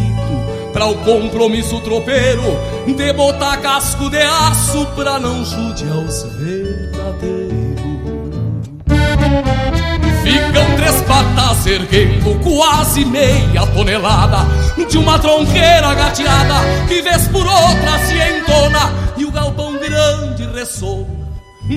[0.72, 7.52] para o compromisso tropeiro de botar casco de aço pra não judiar os verdadeiros.
[10.22, 14.46] Ficam três patas erguendo quase meia tonelada
[14.88, 16.54] De uma tronqueira gateada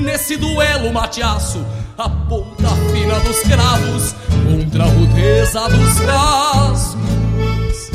[0.01, 1.65] Nesse duelo mateaço,
[1.97, 4.15] a ponta fina dos cravos
[4.45, 7.91] contra a rudeza dos cascos.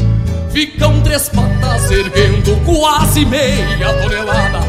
[0.51, 4.61] Ficam três patas erguendo quase meia tonelada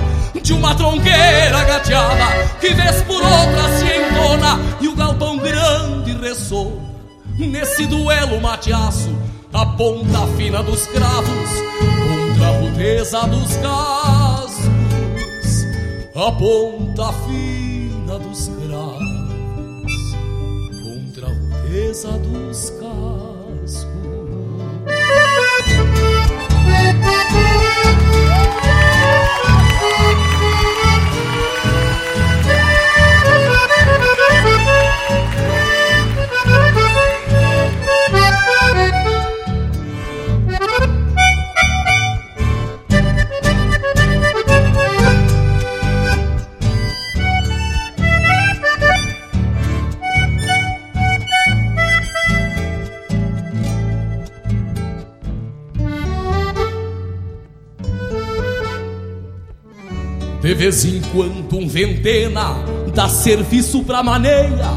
[0.42, 6.82] de uma tronqueira gateada que vez por outra se entona e o galpão grande ressoa.
[7.40, 9.10] Nesse duelo mateaço,
[9.54, 11.50] a ponta fina dos cravos
[11.98, 14.31] contra a rudeza dos cascos.
[16.14, 19.02] A ponta fina dos cravos
[20.84, 23.88] contra a rudeza dos cascos.
[60.62, 62.54] Vez em quando um ventena
[62.94, 64.70] dá serviço pra maneia,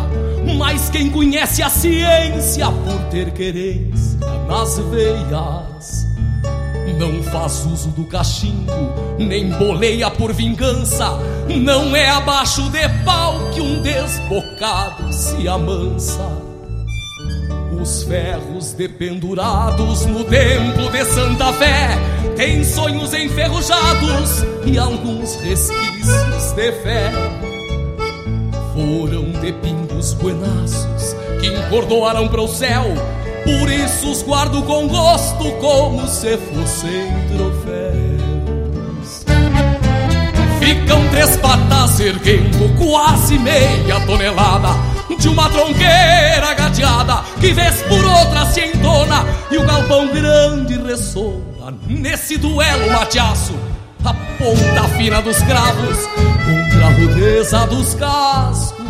[0.56, 6.06] mas quem conhece a ciência por ter querência nas veias
[6.98, 8.73] não faz uso do cachimbo,
[9.19, 11.19] nem boleia por vingança,
[11.55, 16.44] não é abaixo de pau que um desbocado se amansa.
[17.85, 21.90] Os ferros dependurados no templo de Santa Fé
[22.35, 27.12] têm sonhos enferrujados e alguns resquícios de fé.
[28.73, 32.85] Foram de pingos buenaços que encordoaram para o céu,
[33.44, 39.27] por isso os guardo com gosto como se fossem troféus.
[40.59, 48.47] Ficam três patas erguendo quase meia tonelada de uma tronqueira gateada que vez por outra
[48.47, 53.55] se entona e o galpão grande ressoa nesse duelo mateaço.
[54.05, 55.98] A ponta fina dos cravos
[56.44, 58.85] contra a rudeza dos cascos.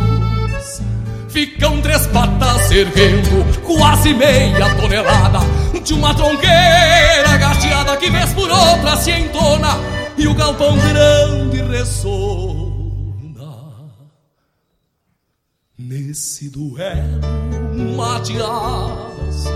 [1.29, 5.39] Ficam três patas erguendo quase meia tonelada
[5.83, 9.77] de uma tronqueira gateada que vez por outra se entona
[10.17, 12.64] e o galpão grande ressoa
[15.77, 17.19] Nesse duelo
[17.97, 19.49] mateaço,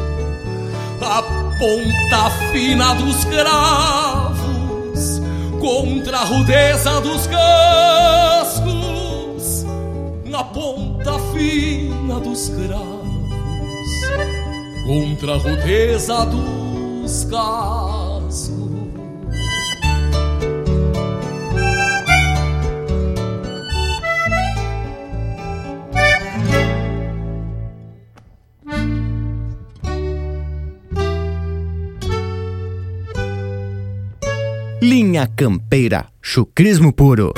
[1.02, 1.24] a
[1.58, 5.22] ponta fina dos cravos
[5.62, 8.74] contra a rudeza dos cascos,
[10.26, 13.30] na ponta fina dos cravos
[14.86, 18.59] contra a rudeza dos cascos.
[35.00, 37.32] Linha Campeira, chucrismo puro.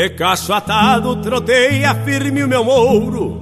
[0.00, 3.38] De cacho atado troteia firme o meu mouro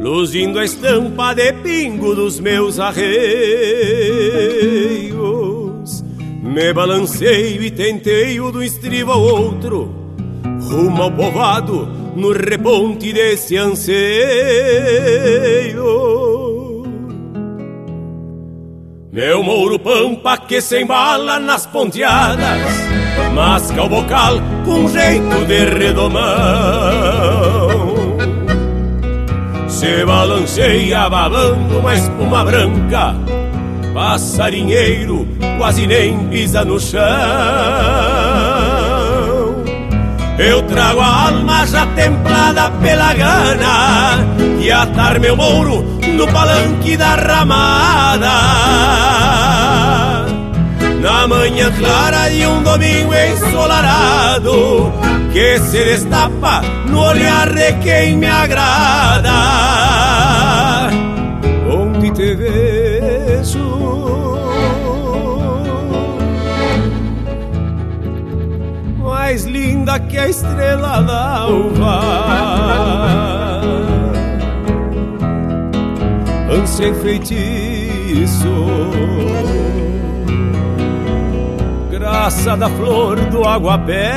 [0.00, 3.06] Luzindo a estampa de pingo dos meus arreios.
[6.42, 9.94] Me balanceio e tenteio do estribo ao outro
[10.60, 11.86] Rumo ao povado
[12.16, 13.94] no reponte desse anseio.
[19.12, 22.85] Meu mouro pampa que se embala nas ponteadas
[23.36, 26.16] masca o bocal com jeito de redomão.
[29.68, 33.14] Se balanceia babando uma espuma branca,
[33.92, 37.02] passarinheiro quase nem pisa no chão.
[40.38, 44.18] Eu trago a alma já templada pela gana
[44.60, 45.82] e atar meu mouro
[46.16, 48.32] no palanque da ramada
[51.06, 54.92] na manhã clara de um domingo ensolarado,
[55.32, 59.30] que se destapa no olhar de quem me agrada.
[61.70, 63.68] Onde te vejo,
[68.98, 72.00] mais linda que a estrela d'alva,
[76.50, 78.48] ânsia e feitiço.
[82.18, 84.10] Graça da flor do aguapé,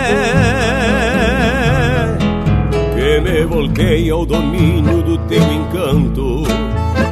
[2.96, 6.44] que me volquei ao domínio do teu encanto.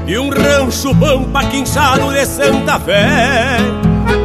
[0.07, 3.57] E um rancho pampa quinchado de Santa Fé,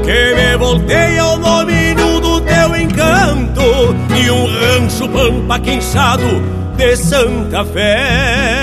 [0.05, 3.97] que me voltei ao domínio do teu encanto.
[4.17, 6.41] E um rancho pampa quinchado
[6.77, 8.62] de Santa Fé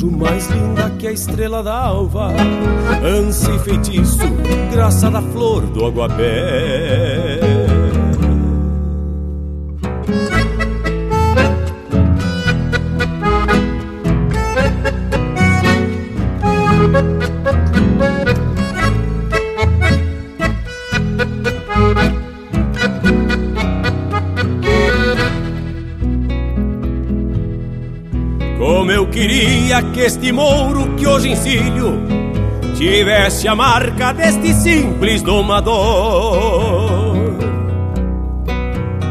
[0.00, 2.32] vejo mais linda que a estrela da alva.
[3.04, 4.18] Ânsia e feitiço,
[4.72, 7.49] graça da flor do aguapé
[29.70, 32.02] queria que este mouro que hoje ensilho
[32.74, 37.14] tivesse a marca deste simples domador.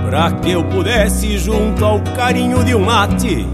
[0.09, 3.47] Pra que eu pudesse, junto ao carinho de um mate,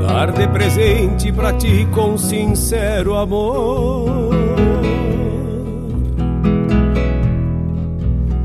[0.00, 4.34] dar de presente pra ti com sincero amor.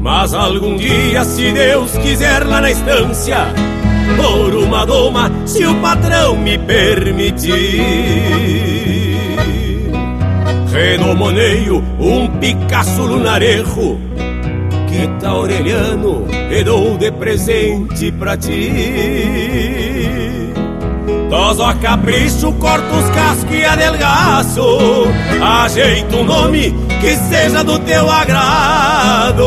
[0.02, 3.38] Mas algum dia, se Deus quiser lá na estância,
[4.18, 7.50] por uma doma, se o patrão me permitir.
[10.72, 14.00] Renomoneio um Picasso lunarejo
[14.88, 18.72] que tá orelhano e dou de presente pra ti.
[21.30, 24.62] Toso a capricho, corto os cascos e adelgaço,
[25.42, 29.46] ajeito um nome que seja do teu agrado.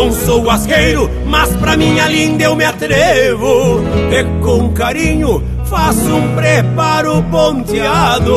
[0.00, 3.82] Não sou asqueiro, mas pra minha linda eu me atrevo.
[4.10, 8.32] E com carinho faço um preparo ponteado.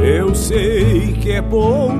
[0.00, 1.92] Eu sei que é pouco.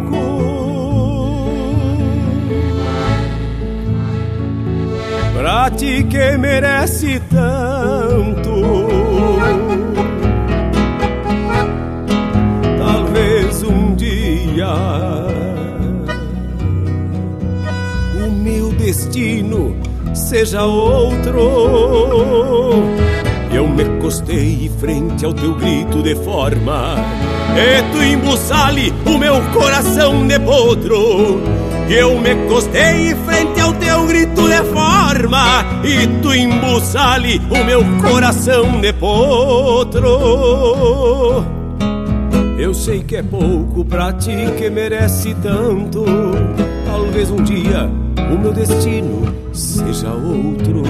[5.36, 8.52] Pra ti que merece tanto.
[20.32, 21.42] Seja outro.
[23.52, 26.96] Eu me costei frente ao teu grito de forma,
[27.54, 31.42] e tu embuçale o meu coração de potro.
[31.86, 38.80] Eu me costei frente ao teu grito de forma, e tu embuçale o meu coração
[38.80, 40.09] de potro.
[42.59, 46.06] Eu sei que é pouco pra ti que merece tanto.
[46.86, 50.82] Talvez um dia o meu destino seja outro.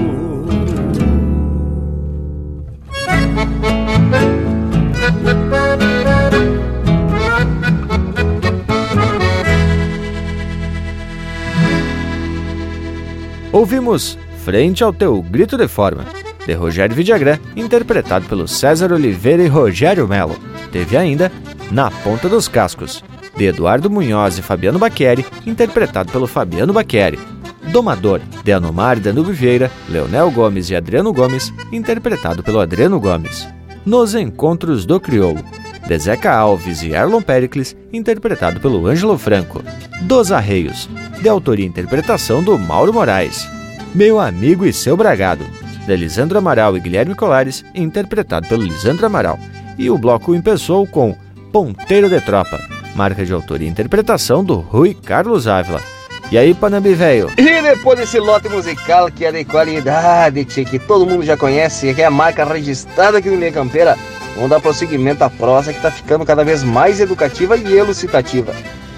[13.53, 16.05] Ouvimos Frente ao Teu Grito de Forma,
[16.45, 20.37] de Rogério Vidagrã, interpretado pelo César Oliveira e Rogério Melo.
[20.73, 21.31] Teve ainda
[21.71, 23.05] Na Ponta dos Cascos,
[23.37, 27.32] de Eduardo Munhoz e Fabiano Baqueri, interpretado pelo Fabiano Baqueri.
[27.73, 33.49] Domador, de Anomar Danube Vieira, Leonel Gomes e Adriano Gomes, interpretado pelo Adriano Gomes.
[33.85, 35.43] Nos Encontros do Crioulo,
[35.89, 39.63] de Zeca Alves e Erlon Pericles, interpretado pelo Ângelo Franco.
[40.03, 40.87] Dos Arreios,
[41.23, 43.49] de autoria e interpretação do Mauro Moraes.
[43.95, 45.45] Meu Amigo e Seu Bragado,
[45.87, 49.39] de Lisandro Amaral e Guilherme Colares, interpretado pelo Lisandro Amaral.
[49.79, 51.17] E o bloco empeçou com
[51.51, 52.61] Ponteiro de Tropa,
[52.95, 55.92] marca de autoria e interpretação do Rui Carlos Ávila.
[56.33, 57.31] E aí, Panambi velho?
[57.37, 61.93] E depois desse lote musical que é de qualidade, tchê, que todo mundo já conhece,
[61.93, 63.99] que é a marca registrada aqui no Linha Campeira,
[64.35, 68.55] vamos dar prosseguimento à prosa que tá ficando cada vez mais educativa e elucidativa.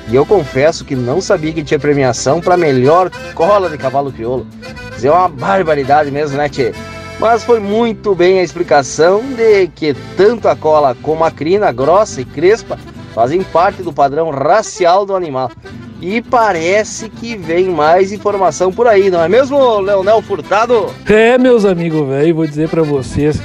[0.06, 4.46] E eu confesso que não sabia que tinha premiação para melhor cola de cavalo crioulo.
[4.96, 6.72] Isso é uma barbaridade mesmo, né, tchê?
[7.18, 12.20] Mas foi muito bem a explicação de que tanto a cola como a crina grossa
[12.20, 12.78] e crespa
[13.12, 15.50] fazem parte do padrão racial do animal.
[16.06, 20.90] E parece que vem mais informação por aí, não é mesmo, Leonel Furtado?
[21.06, 23.40] É, meus amigos, velho, vou dizer para vocês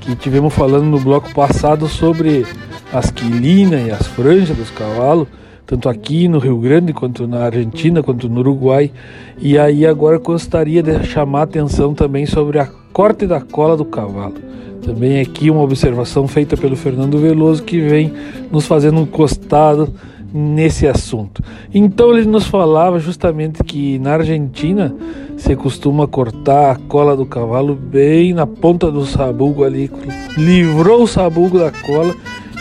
[0.00, 2.46] que tivemos falando no bloco passado sobre
[2.90, 5.28] as quilinas e as franjas dos cavalos,
[5.66, 8.90] tanto aqui no Rio Grande, quanto na Argentina, quanto no Uruguai.
[9.36, 13.84] E aí agora gostaria de chamar a atenção também sobre a corte da cola do
[13.84, 14.36] cavalo.
[14.80, 18.14] Também aqui uma observação feita pelo Fernando Veloso que vem
[18.50, 19.92] nos fazendo um costado
[20.32, 21.42] nesse assunto.
[21.72, 24.94] Então ele nos falava justamente que na Argentina
[25.36, 29.90] você costuma cortar a cola do cavalo bem na ponta do sabugo ali,
[30.36, 32.14] livrou o sabugo da cola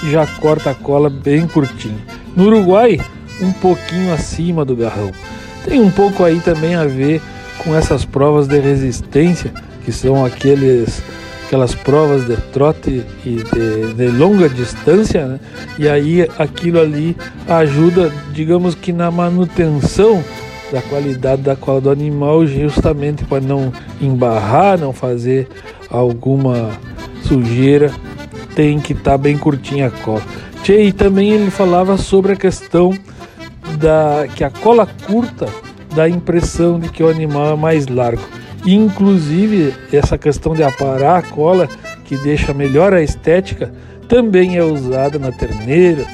[0.03, 1.99] e já corta a cola bem curtinho.
[2.35, 2.99] No Uruguai,
[3.41, 5.11] um pouquinho acima do garrão.
[5.65, 7.21] Tem um pouco aí também a ver
[7.63, 9.51] com essas provas de resistência,
[9.83, 11.01] que são aqueles
[11.47, 15.39] aquelas provas de trote e de, de, longa distância, né?
[15.79, 17.15] e aí aquilo ali
[17.47, 20.21] ajuda, digamos que na manutenção
[20.73, 23.71] da qualidade da cola do animal, justamente para não
[24.01, 25.47] embarrar, não fazer
[25.89, 26.71] alguma
[27.23, 27.93] sujeira,
[28.53, 30.21] tem que estar tá bem curtinha a cola.
[30.63, 32.93] Tchê, e também ele falava sobre a questão
[33.79, 35.47] da que a cola curta
[35.95, 38.36] dá a impressão de que o animal é mais largo.
[38.65, 41.67] Inclusive, essa questão de aparar a cola,
[42.05, 43.71] que deixa melhor a estética,
[44.07, 46.05] também é usada na terneira,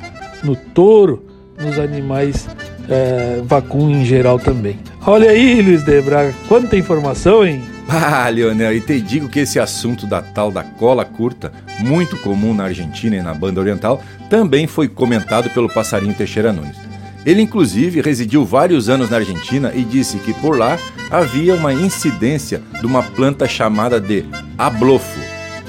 [0.44, 1.26] no touro,
[1.60, 2.48] nos animais
[2.90, 4.80] é, vacum em geral também.
[5.06, 7.61] Olha aí, Luiz de Braga, quanta informação, hein?
[7.90, 12.53] Ah, Leonel, e te digo que esse assunto da tal da cola curta, muito comum
[12.53, 16.78] na Argentina e na banda oriental, também foi comentado pelo passarinho Teixeira Nunes.
[17.26, 20.78] Ele, inclusive, residiu vários anos na Argentina e disse que por lá
[21.10, 24.26] havia uma incidência de uma planta chamada de
[24.58, 25.20] ablofo,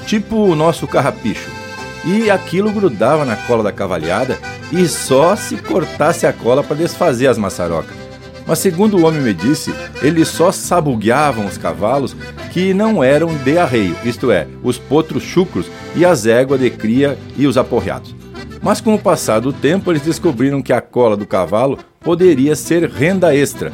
[0.05, 1.49] tipo o nosso carrapicho.
[2.03, 4.37] E aquilo grudava na cola da cavalhada
[4.71, 7.95] e só se cortasse a cola para desfazer as maçarocas.
[8.45, 9.73] Mas segundo o homem me disse,
[10.03, 12.15] eles só sabugueavam os cavalos
[12.51, 15.65] que não eram de arreio, isto é, os potros chucros
[15.95, 18.15] e as éguas de cria e os aporreados.
[18.61, 22.89] Mas com o passar do tempo, eles descobriram que a cola do cavalo poderia ser
[22.89, 23.71] renda extra,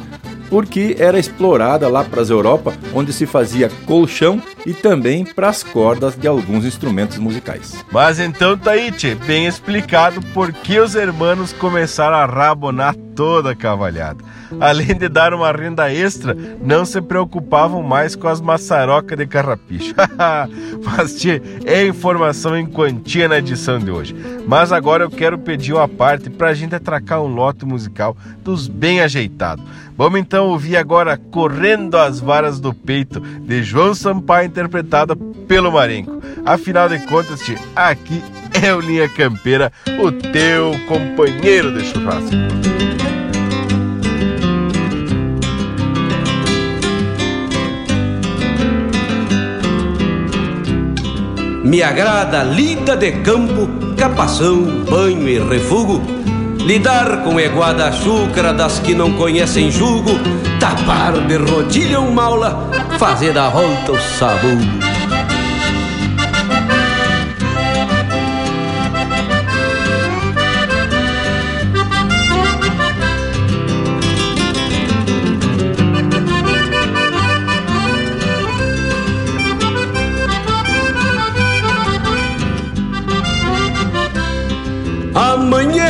[0.52, 5.62] porque era explorada lá para as Europa, onde se fazia colchão e também para as
[5.62, 7.82] cordas de alguns instrumentos musicais.
[7.90, 14.22] Mas então, Taíte, bem explicado por que os hermanos começaram a rabonar toda a cavalhada.
[14.60, 19.94] Além de dar uma renda extra, não se preocupavam mais com as maçarocas de carrapicho.
[20.84, 24.14] Mas, tchê, é informação em quantia na edição de hoje.
[24.46, 28.68] Mas agora eu quero pedir uma parte para a gente atracar um lote musical dos
[28.68, 29.64] bem ajeitados.
[29.96, 35.14] Vamos então ouvir agora Correndo as Varas do Peito, de João Sampaio, interpretada
[35.46, 36.22] pelo Marenco.
[36.44, 37.42] Afinal de contas,
[37.76, 38.22] aqui
[38.62, 42.30] é o Linha Campeira, o teu companheiro de churrasco.
[51.64, 56.02] Me agrada a lida de campo, capação, banho e refugo
[56.64, 60.12] Lidar com eguada chúcara das que não conhecem jugo,
[60.60, 64.91] tapar de rodilha um maula, fazer da volta o sabugo.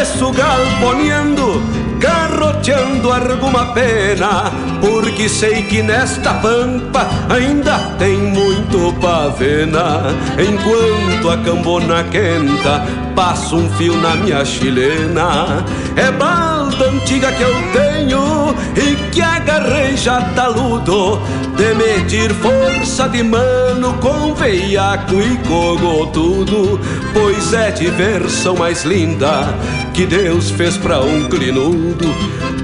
[0.02, 1.62] Amanheço galponeando,
[2.00, 4.50] garroteando alguma pena,
[4.80, 10.02] porque sei que nesta pampa ainda tem muito pavena.
[10.36, 12.84] Enquanto a cambona quenta,
[13.14, 15.64] passo um fio na minha chilena.
[15.94, 16.61] É balda
[17.02, 21.20] antiga que eu tenho e que agarrei já taludo
[21.56, 26.80] de medir força de mano com veiaco e cogotudo,
[27.12, 29.52] pois é diversão mais linda
[29.92, 32.06] que Deus fez pra um clinudo,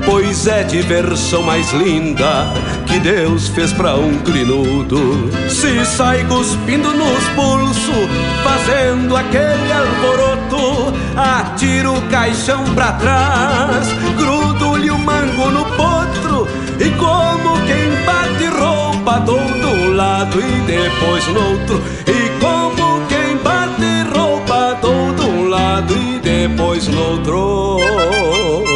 [0.06, 2.47] pois é diversão mais linda
[2.86, 5.31] que Deus fez pra um clinudo.
[5.48, 8.09] Se sai cuspindo nos pulsos,
[8.43, 16.47] fazendo aquele alboroto, atiro o caixão pra trás, grudo-lhe o mango no potro
[16.78, 23.36] e como quem bate roupa todo um lado e depois no outro E como quem
[23.39, 28.67] bate roupa todo um lado e depois no outro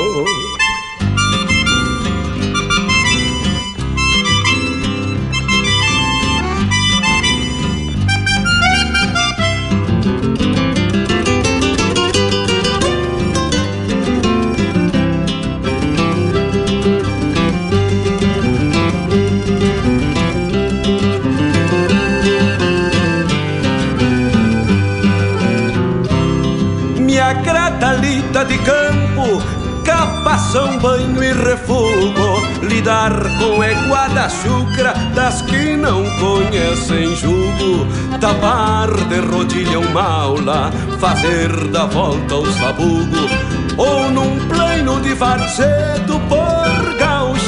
[27.83, 29.43] de campo,
[29.85, 37.87] capação, banho e refugo, lidar com eguada chucra das que não conhecem jugo,
[38.21, 43.29] tapar de rodilha um maula, fazer da volta o sabugo,
[43.77, 46.99] ou num plano de varzedo por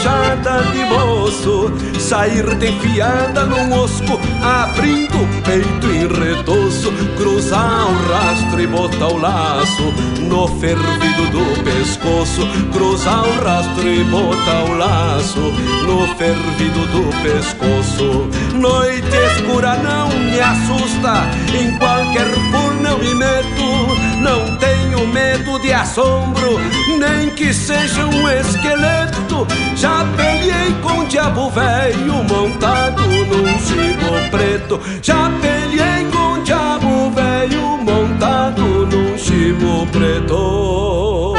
[0.05, 1.73] gauchada de moço.
[1.99, 9.09] Sair de fiada num osco, abrindo o peito em retoço, cruzar o rastro e botar
[9.09, 9.83] o laço
[10.21, 15.41] no fervido do pescoço, cruzar o rastro e botar o laço
[15.87, 18.29] no fervido do pescoço.
[18.55, 21.27] Noite escura não me assusta,
[21.59, 26.61] em qualquer furna me meto, não tenho medo de assombro,
[26.99, 29.47] nem que seja um esqueleto.
[29.75, 34.81] Já peleei com o diabo velho montado num chibo preto.
[35.03, 41.35] Já peleei com o diabo velho montado num chibo preto.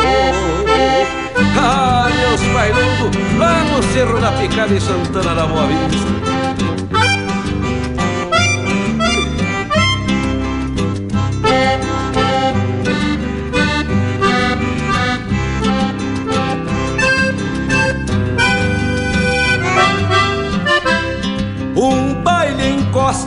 [1.57, 6.34] Ah, meus bailudos, lá no Cerro da Picada em Santana da Boa Vista.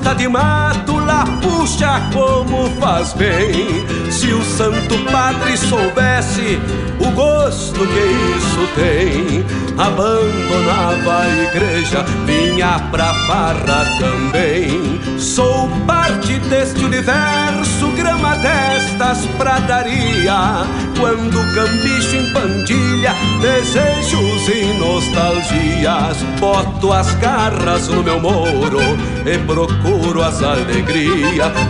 [0.09, 0.98] Costa de mato
[1.41, 3.87] puxa como faz bem.
[4.11, 6.59] Se o Santo Padre soubesse
[7.01, 9.45] o gosto que isso tem,
[9.79, 14.99] abandonava a igreja, vinha pra farra também.
[15.19, 20.67] Sou parte deste universo, grama destas pradaria.
[20.99, 28.81] Quando cambicho em pandilha, desejos e nostalgias, boto as garras no meu moro
[29.25, 31.08] e procuro as alegrias.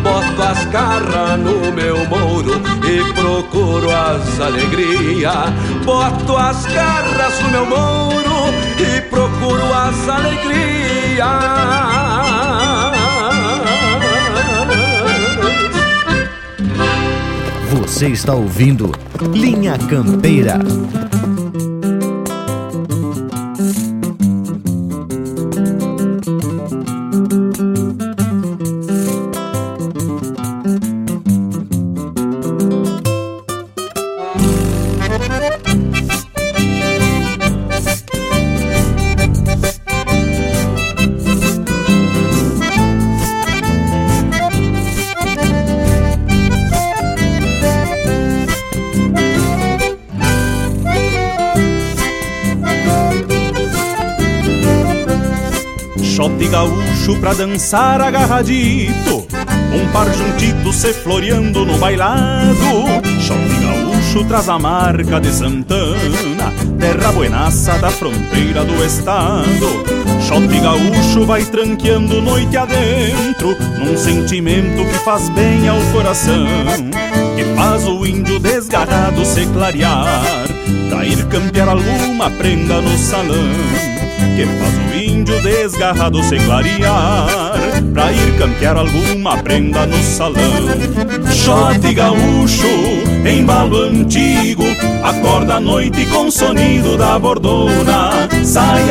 [0.03, 5.51] Boto as garras no meu moro e procuro as alegrias.
[5.85, 10.59] Boto as garras no meu moro e procuro as alegrias.
[17.71, 18.93] Você está ouvindo
[19.33, 20.59] Linha Campeira.
[57.29, 59.27] Pra dançar agarradito.
[59.71, 62.55] Um par juntito se floreando no bailado.
[63.21, 69.85] Shot gaúcho traz a marca de Santana Terra buenaça da fronteira do estado.
[70.23, 76.47] Shot gaúcho vai tranqueando noite adentro Num sentimento que faz bem ao coração
[77.37, 80.23] Que faz o índio desgarrado se clarear.
[80.89, 83.49] Pra ir campear alguma prenda no salão
[84.37, 87.27] que faz o índio desgarrado se clarear
[87.93, 90.43] Pra ir campear alguma prenda no salão.
[91.33, 92.67] Shot gaúcho,
[93.27, 94.65] embalo antigo
[95.03, 97.98] Acorda à noite com sonido da bordona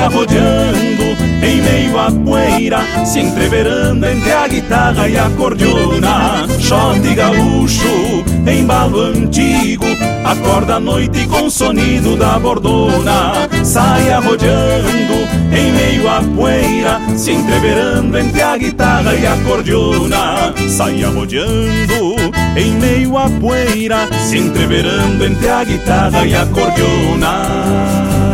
[0.08, 1.04] Sai arrodeando
[1.44, 9.02] em meio à poeira Se entreverando entre a guitarra e a cordiona Shot gaúcho, embalo
[9.02, 9.86] antigo
[10.24, 13.50] Acorda à noite com sonido da bordona.
[13.64, 21.04] Sai arrodeando em meio à poeira Se entreverando entre a guitarra e a cordiona Sai
[21.04, 22.16] arrodeando
[22.56, 28.27] em meio à poeira Se entreverando entre a guitarra e a cordiona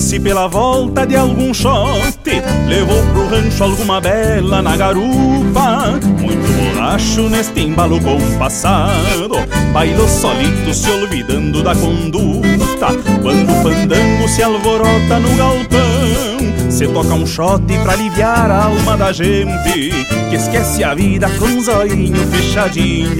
[0.00, 2.18] romance pela volta de algum shot
[2.66, 5.98] Levou pro rancho alguma bela na garupa.
[6.18, 9.36] Muito borracho neste embalo compassado
[9.72, 12.88] Bailou solito se olvidando da conduta.
[13.20, 16.39] Quando o fandango se alvorota no galpão
[16.80, 19.90] Se toca um shot pra aliviar a alma da gente
[20.30, 23.16] Que esquece a vida com um zoinho fechadinho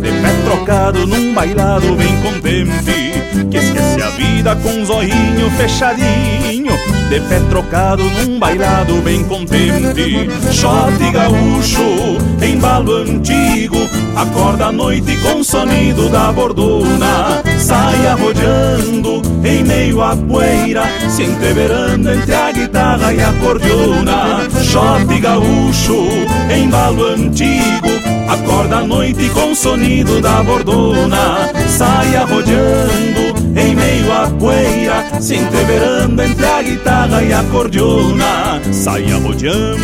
[0.00, 6.95] De pé trocado num bailado bem contente Que esquece a vida com um zoinho fechadinho
[7.08, 10.28] De pé trocado num bailado bem contente.
[10.50, 13.76] Shot gaúcho, embalo antigo
[14.16, 21.22] Acorda à noite com o sonido da bordona Sai arrodeando em meio à poeira Se
[21.22, 24.48] entreverando entre a guitarra e a cordiona.
[24.62, 26.08] Shot gaúcho,
[26.50, 27.88] embalo antigo
[28.28, 33.25] Acorda à noite com o sonido da bordona Sai arrodeando
[33.56, 38.60] em meio à poeira, se entreverando entre a guitarra e a cordiona.
[38.72, 39.82] Saia rodeando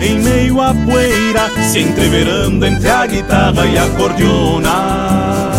[0.00, 5.53] em meio à poeira, se entreverando entre a guitarra e a cordiona.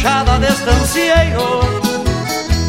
[0.00, 1.60] gauchada de estancieiro.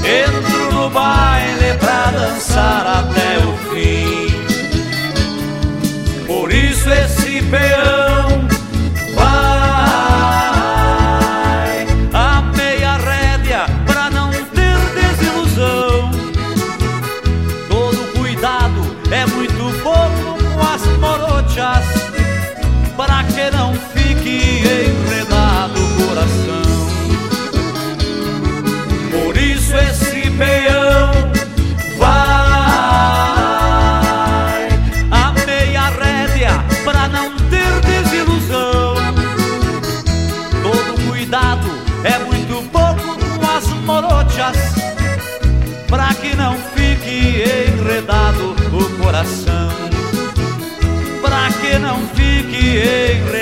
[0.03, 4.20] Entro no baile pra dançar até o fim.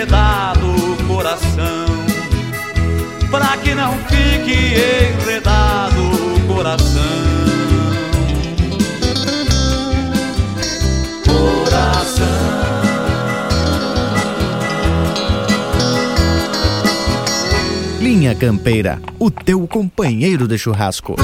[0.10, 1.86] enredado o coração,
[3.30, 4.74] pra que não fique
[5.22, 7.02] enredado o coração.
[11.28, 12.26] Coração.
[18.02, 21.16] Linha Campeira, o teu companheiro de churrasco.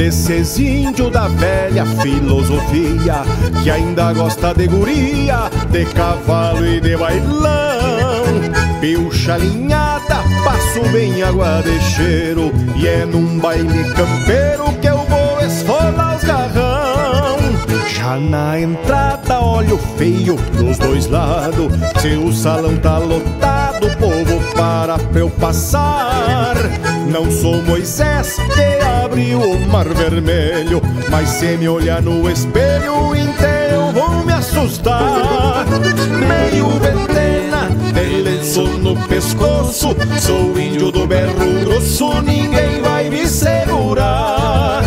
[0.00, 3.22] desses índio da velha filosofia
[3.62, 8.24] que ainda gosta de guria, de cavalo e de bailão.
[8.80, 15.38] Pilcha linhada, passo bem água de cheiro e é num baile campeiro que eu vou
[15.46, 17.36] esfolar os garrão.
[17.86, 21.70] Já na entrada, olho feio dos dois lados,
[22.00, 26.56] se o salão tá lotado, o povo para pra eu passar.
[27.08, 33.92] Não sou Moisés que abriu o mar vermelho, mas se me olhar no espelho inteiro
[33.92, 35.66] vou me assustar.
[36.28, 44.82] Meio ventena, de lenço no pescoço, sou índio do berro grosso, ninguém vai me segurar.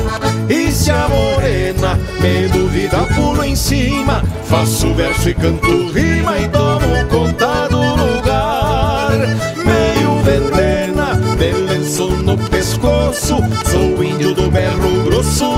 [0.49, 6.48] E se a morena me duvida, pulo em cima, faço verso e canto rima e
[6.48, 6.62] dou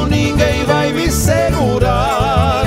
[0.10, 2.66] ninguém vai me segurar.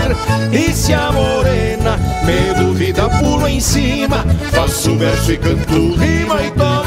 [0.53, 4.25] E se a morena me duvida, pulo em cima.
[4.51, 6.78] Faço verso e canto rima e tomo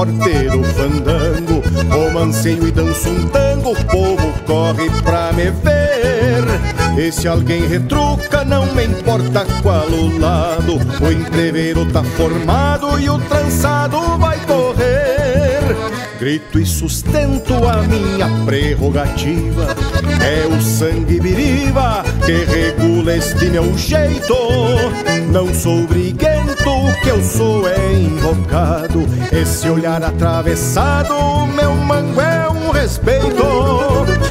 [0.00, 6.98] forteiro fandango, romanceio e danço um tango, o povo corre pra me ver.
[6.98, 13.10] E se alguém retruca, não me importa qual o lado, o entreveiro tá formado e
[13.10, 15.76] o trançado vai correr.
[16.18, 19.76] Grito e sustento a minha prerrogativa,
[20.22, 24.34] é o sangue biriva que regula este meu jeito.
[25.30, 26.29] Não sou briguento,
[26.68, 29.06] o que eu sou é invocado.
[29.32, 31.14] Esse olhar atravessado,
[31.54, 33.44] meu mango é um respeito.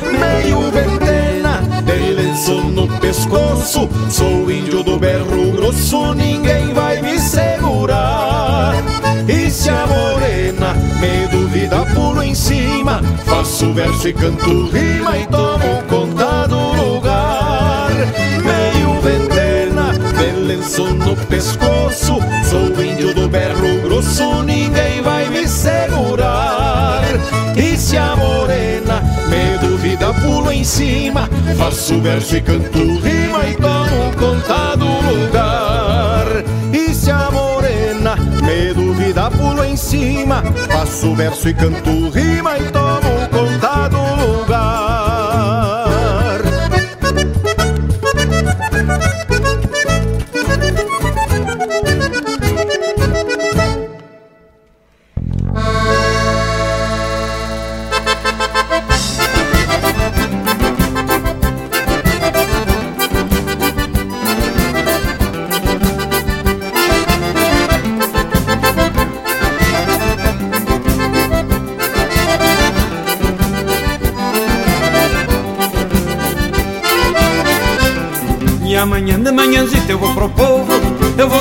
[0.04, 3.90] Meio ventena, de lenço no pescoço.
[4.10, 8.74] Sou índio do berro grosso, ninguém vai me segurar.
[9.28, 13.02] E se a morena me duvida, pulo em cima.
[13.26, 17.92] Faço verso e canto rima e tomo conta do lugar.
[18.44, 19.29] Meio ventena,
[20.70, 22.20] lenço no pescoço.
[22.50, 27.02] Sou índio do berro grosso, ninguém vai me segurar.
[27.56, 31.28] E se a morena me duvida, pulo em cima.
[31.58, 36.28] Faço verso e canto rima e tomo conta do lugar.
[36.72, 40.44] E se a morena me duvida, pulo em cima.
[40.70, 42.79] Faço verso e canto rima e tomo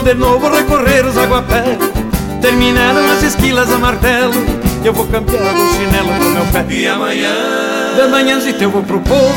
[0.08, 1.76] de novo recorrer os aguapés
[2.40, 4.32] Terminaram as esquilas a martelo
[4.82, 6.64] Eu vou campear o chinelo pro meu pé.
[6.70, 7.30] E amanhã?
[7.94, 9.34] De manhãzita eu vou pro povo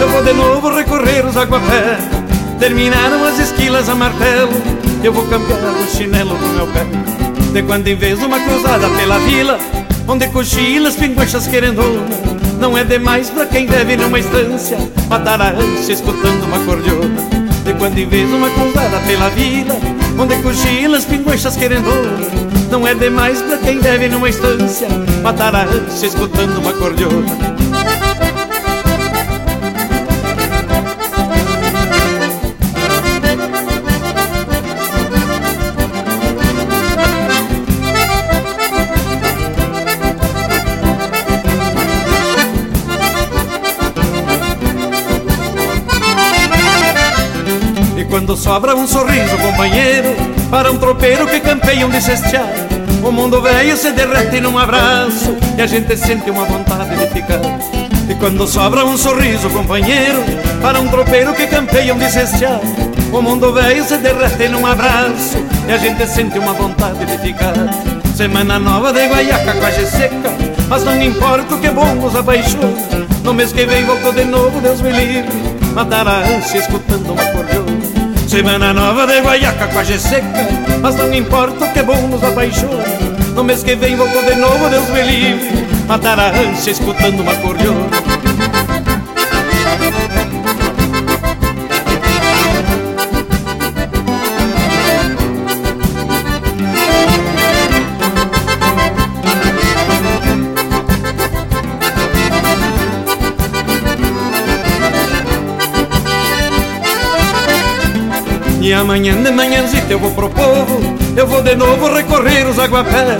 [0.00, 2.00] Eu vou de novo recorrer os aguapés
[2.58, 4.50] Terminaram as esquilas a martelo
[5.04, 6.84] Eu vou campear o chinelo pro meu pé.
[7.52, 9.56] De quando em vez uma cruzada pela vila
[10.08, 12.08] Onde cochilas, pinguachas querendona
[12.58, 14.78] Não é demais pra quem deve numa estância
[15.08, 17.22] Matar a ânsia escutando uma cordiona.
[17.64, 22.18] De quando em vez uma cruzada pela vila Onde cochilas, pinguachas querendona
[22.70, 24.88] Não é demais pra quem deve numa estância
[25.22, 27.67] Matar a ânsia escutando uma cordiona
[48.48, 50.08] sobra um sorriso, companheiro,
[50.50, 52.48] para um tropeiro que campeia um de cestear,
[53.04, 57.42] o mundo velho se derrete num abraço e a gente sente uma vontade de ficar.
[58.08, 60.24] E quando sobra um sorriso, companheiro,
[60.62, 62.58] para um tropeiro que campeia um de cestear,
[63.12, 65.36] o mundo velho se derrete num abraço
[65.68, 67.52] e a gente sente uma vontade de ficar.
[68.16, 70.32] Semana nova de guaiaca, quase seca,
[70.70, 72.72] mas não importa o que bom nos apaixona.
[73.22, 75.28] No mês que vem volto de novo, Deus me livre,
[75.74, 77.67] matar a ânsia escutando uma cordiona.
[78.28, 80.46] Semana nova de guaiaca, quase seca,
[80.82, 82.84] mas não importa o que bom nos apaixona.
[83.34, 87.34] No mês que vem volto de novo, Deus me livre, matar a ânsia escutando uma
[87.36, 87.88] cordiona.
[108.68, 113.18] E amanhã de manhãzita eu vou pro povo Eu vou de novo recorrer os aguapés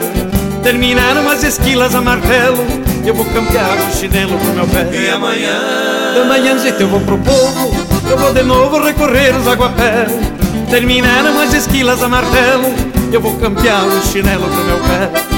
[0.63, 2.67] Terminaram as esquilas a martelo
[3.03, 7.17] Eu vou campear o chinelo pro meu pé E amanhã De Amanhãzita eu vou pro
[7.17, 7.75] povo,
[8.11, 10.13] eu vou de novo recorrer os aguapés.
[10.69, 12.75] Terminaram as esquilas a martelo,
[13.11, 15.38] eu vou campear o chinelo pro meu pé.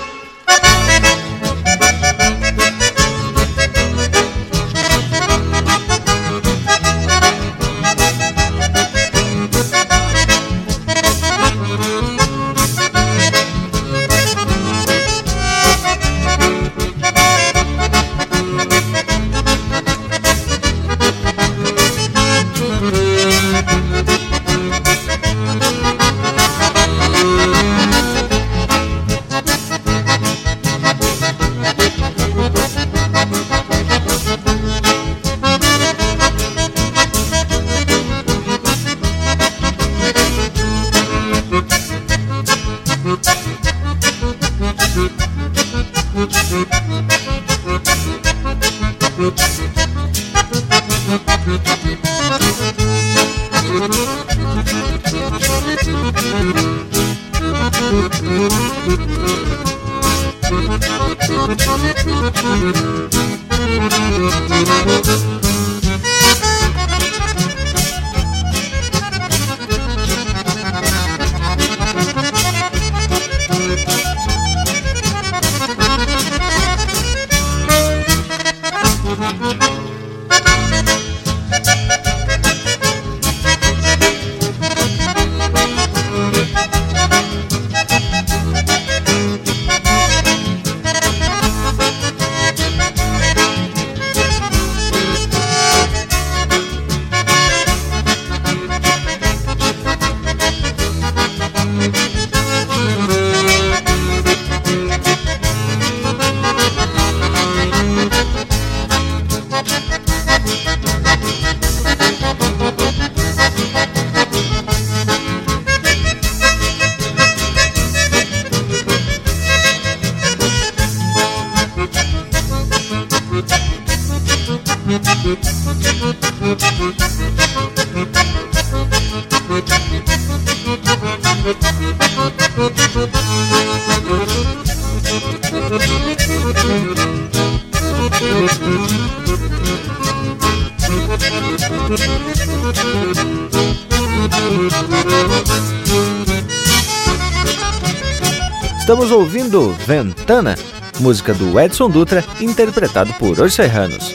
[148.79, 150.55] Estamos ouvindo Ventana,
[150.99, 154.13] música do Edson Dutra, interpretado por Os Serranos.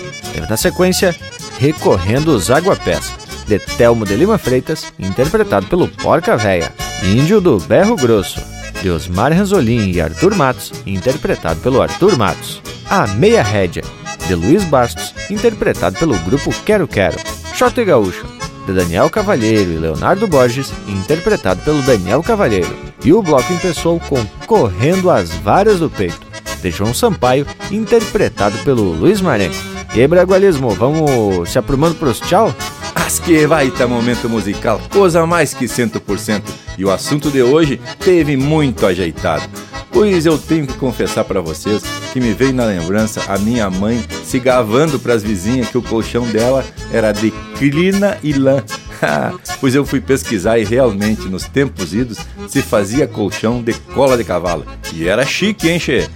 [0.48, 1.16] Na sequência
[1.58, 3.12] Recorrendo os Aguapés,
[3.46, 6.72] de Telmo de Lima Freitas, interpretado pelo Porca Véia.
[7.02, 8.40] Índio do Berro Grosso,
[8.86, 12.62] de Osmar Ranzolin e Arthur Matos, interpretado pelo Arthur Matos.
[12.88, 13.82] A Meia Rédia,
[14.28, 17.18] de Luiz Bastos, interpretado pelo grupo Quero Quero.
[17.52, 18.24] Shot Gaúcho,
[18.64, 22.76] de Daniel Cavalheiro e Leonardo Borges, interpretado pelo Daniel Cavalheiro.
[23.04, 26.24] E o bloco empeçou com Correndo as Varas do Peito,
[26.62, 29.56] de João Sampaio, interpretado pelo Luiz Marenco.
[29.96, 32.54] E Bragualismo, vamos se aprumando pros tchau?
[33.06, 36.42] As que vai tá momento musical, coisa mais que 100%.
[36.76, 39.44] E o assunto de hoje teve muito ajeitado.
[39.92, 44.04] Pois eu tenho que confessar para vocês que me veio na lembrança a minha mãe
[44.24, 48.64] se gavando para as vizinhas que o colchão dela era de crina e lã.
[49.60, 52.18] pois eu fui pesquisar e realmente nos tempos idos
[52.48, 54.66] se fazia colchão de cola de cavalo.
[54.92, 56.10] E era chique, hein, che?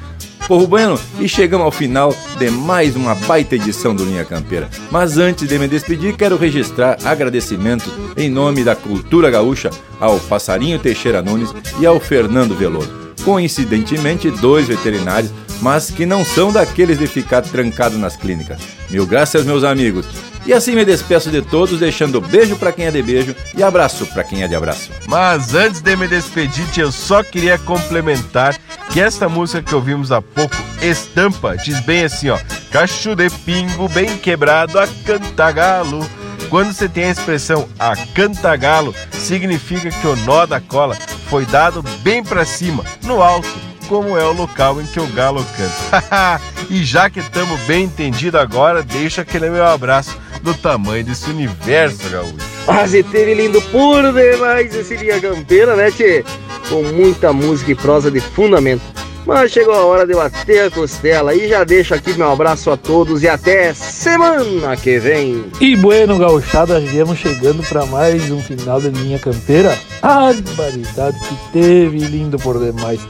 [0.50, 4.68] Porro Bueno, e chegamos ao final de mais uma baita edição do Linha Campeira.
[4.90, 9.70] Mas antes de me despedir, quero registrar agradecimentos em nome da cultura gaúcha
[10.00, 12.90] ao Passarinho Teixeira Nunes e ao Fernando Veloso.
[13.24, 15.30] Coincidentemente, dois veterinários,
[15.60, 18.60] mas que não são daqueles de ficar trancado nas clínicas.
[18.88, 20.06] Mil graças, meus amigos.
[20.46, 24.06] E assim me despeço de todos, deixando beijo para quem é de beijo e abraço
[24.06, 24.90] para quem é de abraço.
[25.06, 28.58] Mas antes de me despedir, eu só queria complementar
[28.90, 32.38] que esta música que ouvimos há pouco, Estampa, diz bem assim, ó:
[32.70, 36.08] Cacho de pingo bem quebrado a cantagalo.
[36.48, 40.96] Quando você tem a expressão a cantagalo, significa que o nó da cola
[41.28, 43.48] foi dado bem para cima, no alto,
[43.90, 46.40] como é o local em que o galo canta.
[46.70, 52.08] e já que estamos bem entendido agora, deixa aquele meu abraço do tamanho desse universo,
[52.08, 52.36] gaúcho.
[52.68, 56.24] Mas teve lindo por demais esse Linha Campeira, né, tchê?
[56.68, 58.82] Com muita música e prosa de fundamento.
[59.26, 62.76] Mas chegou a hora de bater a costela e já deixo aqui meu abraço a
[62.76, 65.44] todos e até semana que vem.
[65.60, 69.78] E bueno, gauchada, viemos chegando para mais um final de linha campeira.
[70.02, 73.00] A barbaridade que teve, lindo por demais.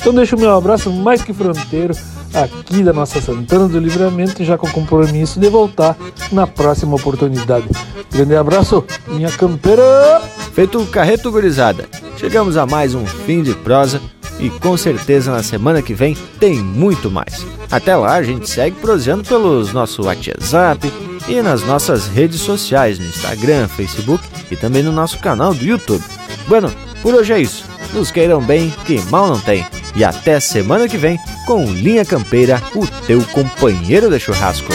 [0.00, 1.94] Então deixo o meu abraço mais que fronteiro
[2.34, 5.96] aqui da nossa Santana do Livramento, já com o compromisso de voltar
[6.32, 7.68] na próxima oportunidade.
[8.12, 10.20] Grande abraço, minha campeira!
[10.52, 14.00] Feito o carreto gurizada, chegamos a mais um fim de prosa
[14.38, 17.46] e com certeza na semana que vem tem muito mais.
[17.70, 20.92] Até lá a gente segue proseando pelos nosso WhatsApp
[21.28, 26.04] e nas nossas redes sociais, no Instagram, Facebook e também no nosso canal do YouTube.
[26.46, 26.70] Bueno,
[27.02, 27.64] por hoje é isso.
[27.92, 29.64] Nos queiram bem, que mal não tem.
[29.94, 34.72] E até semana que vem com Linha Campeira, o teu companheiro de churrasco.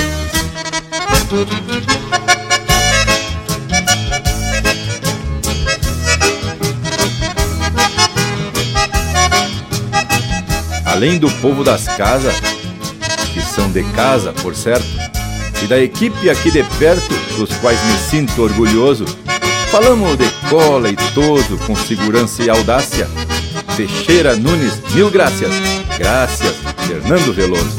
[10.99, 12.35] Além do povo das casas,
[13.34, 14.85] que são de casa, por certo,
[15.63, 17.07] e da equipe aqui de perto,
[17.38, 19.05] dos quais me sinto orgulhoso,
[19.71, 23.07] falamos de cola e toso com segurança e audácia.
[23.77, 25.53] Teixeira Nunes, mil graças.
[25.97, 26.53] Graças,
[26.85, 27.77] Fernando Veloso.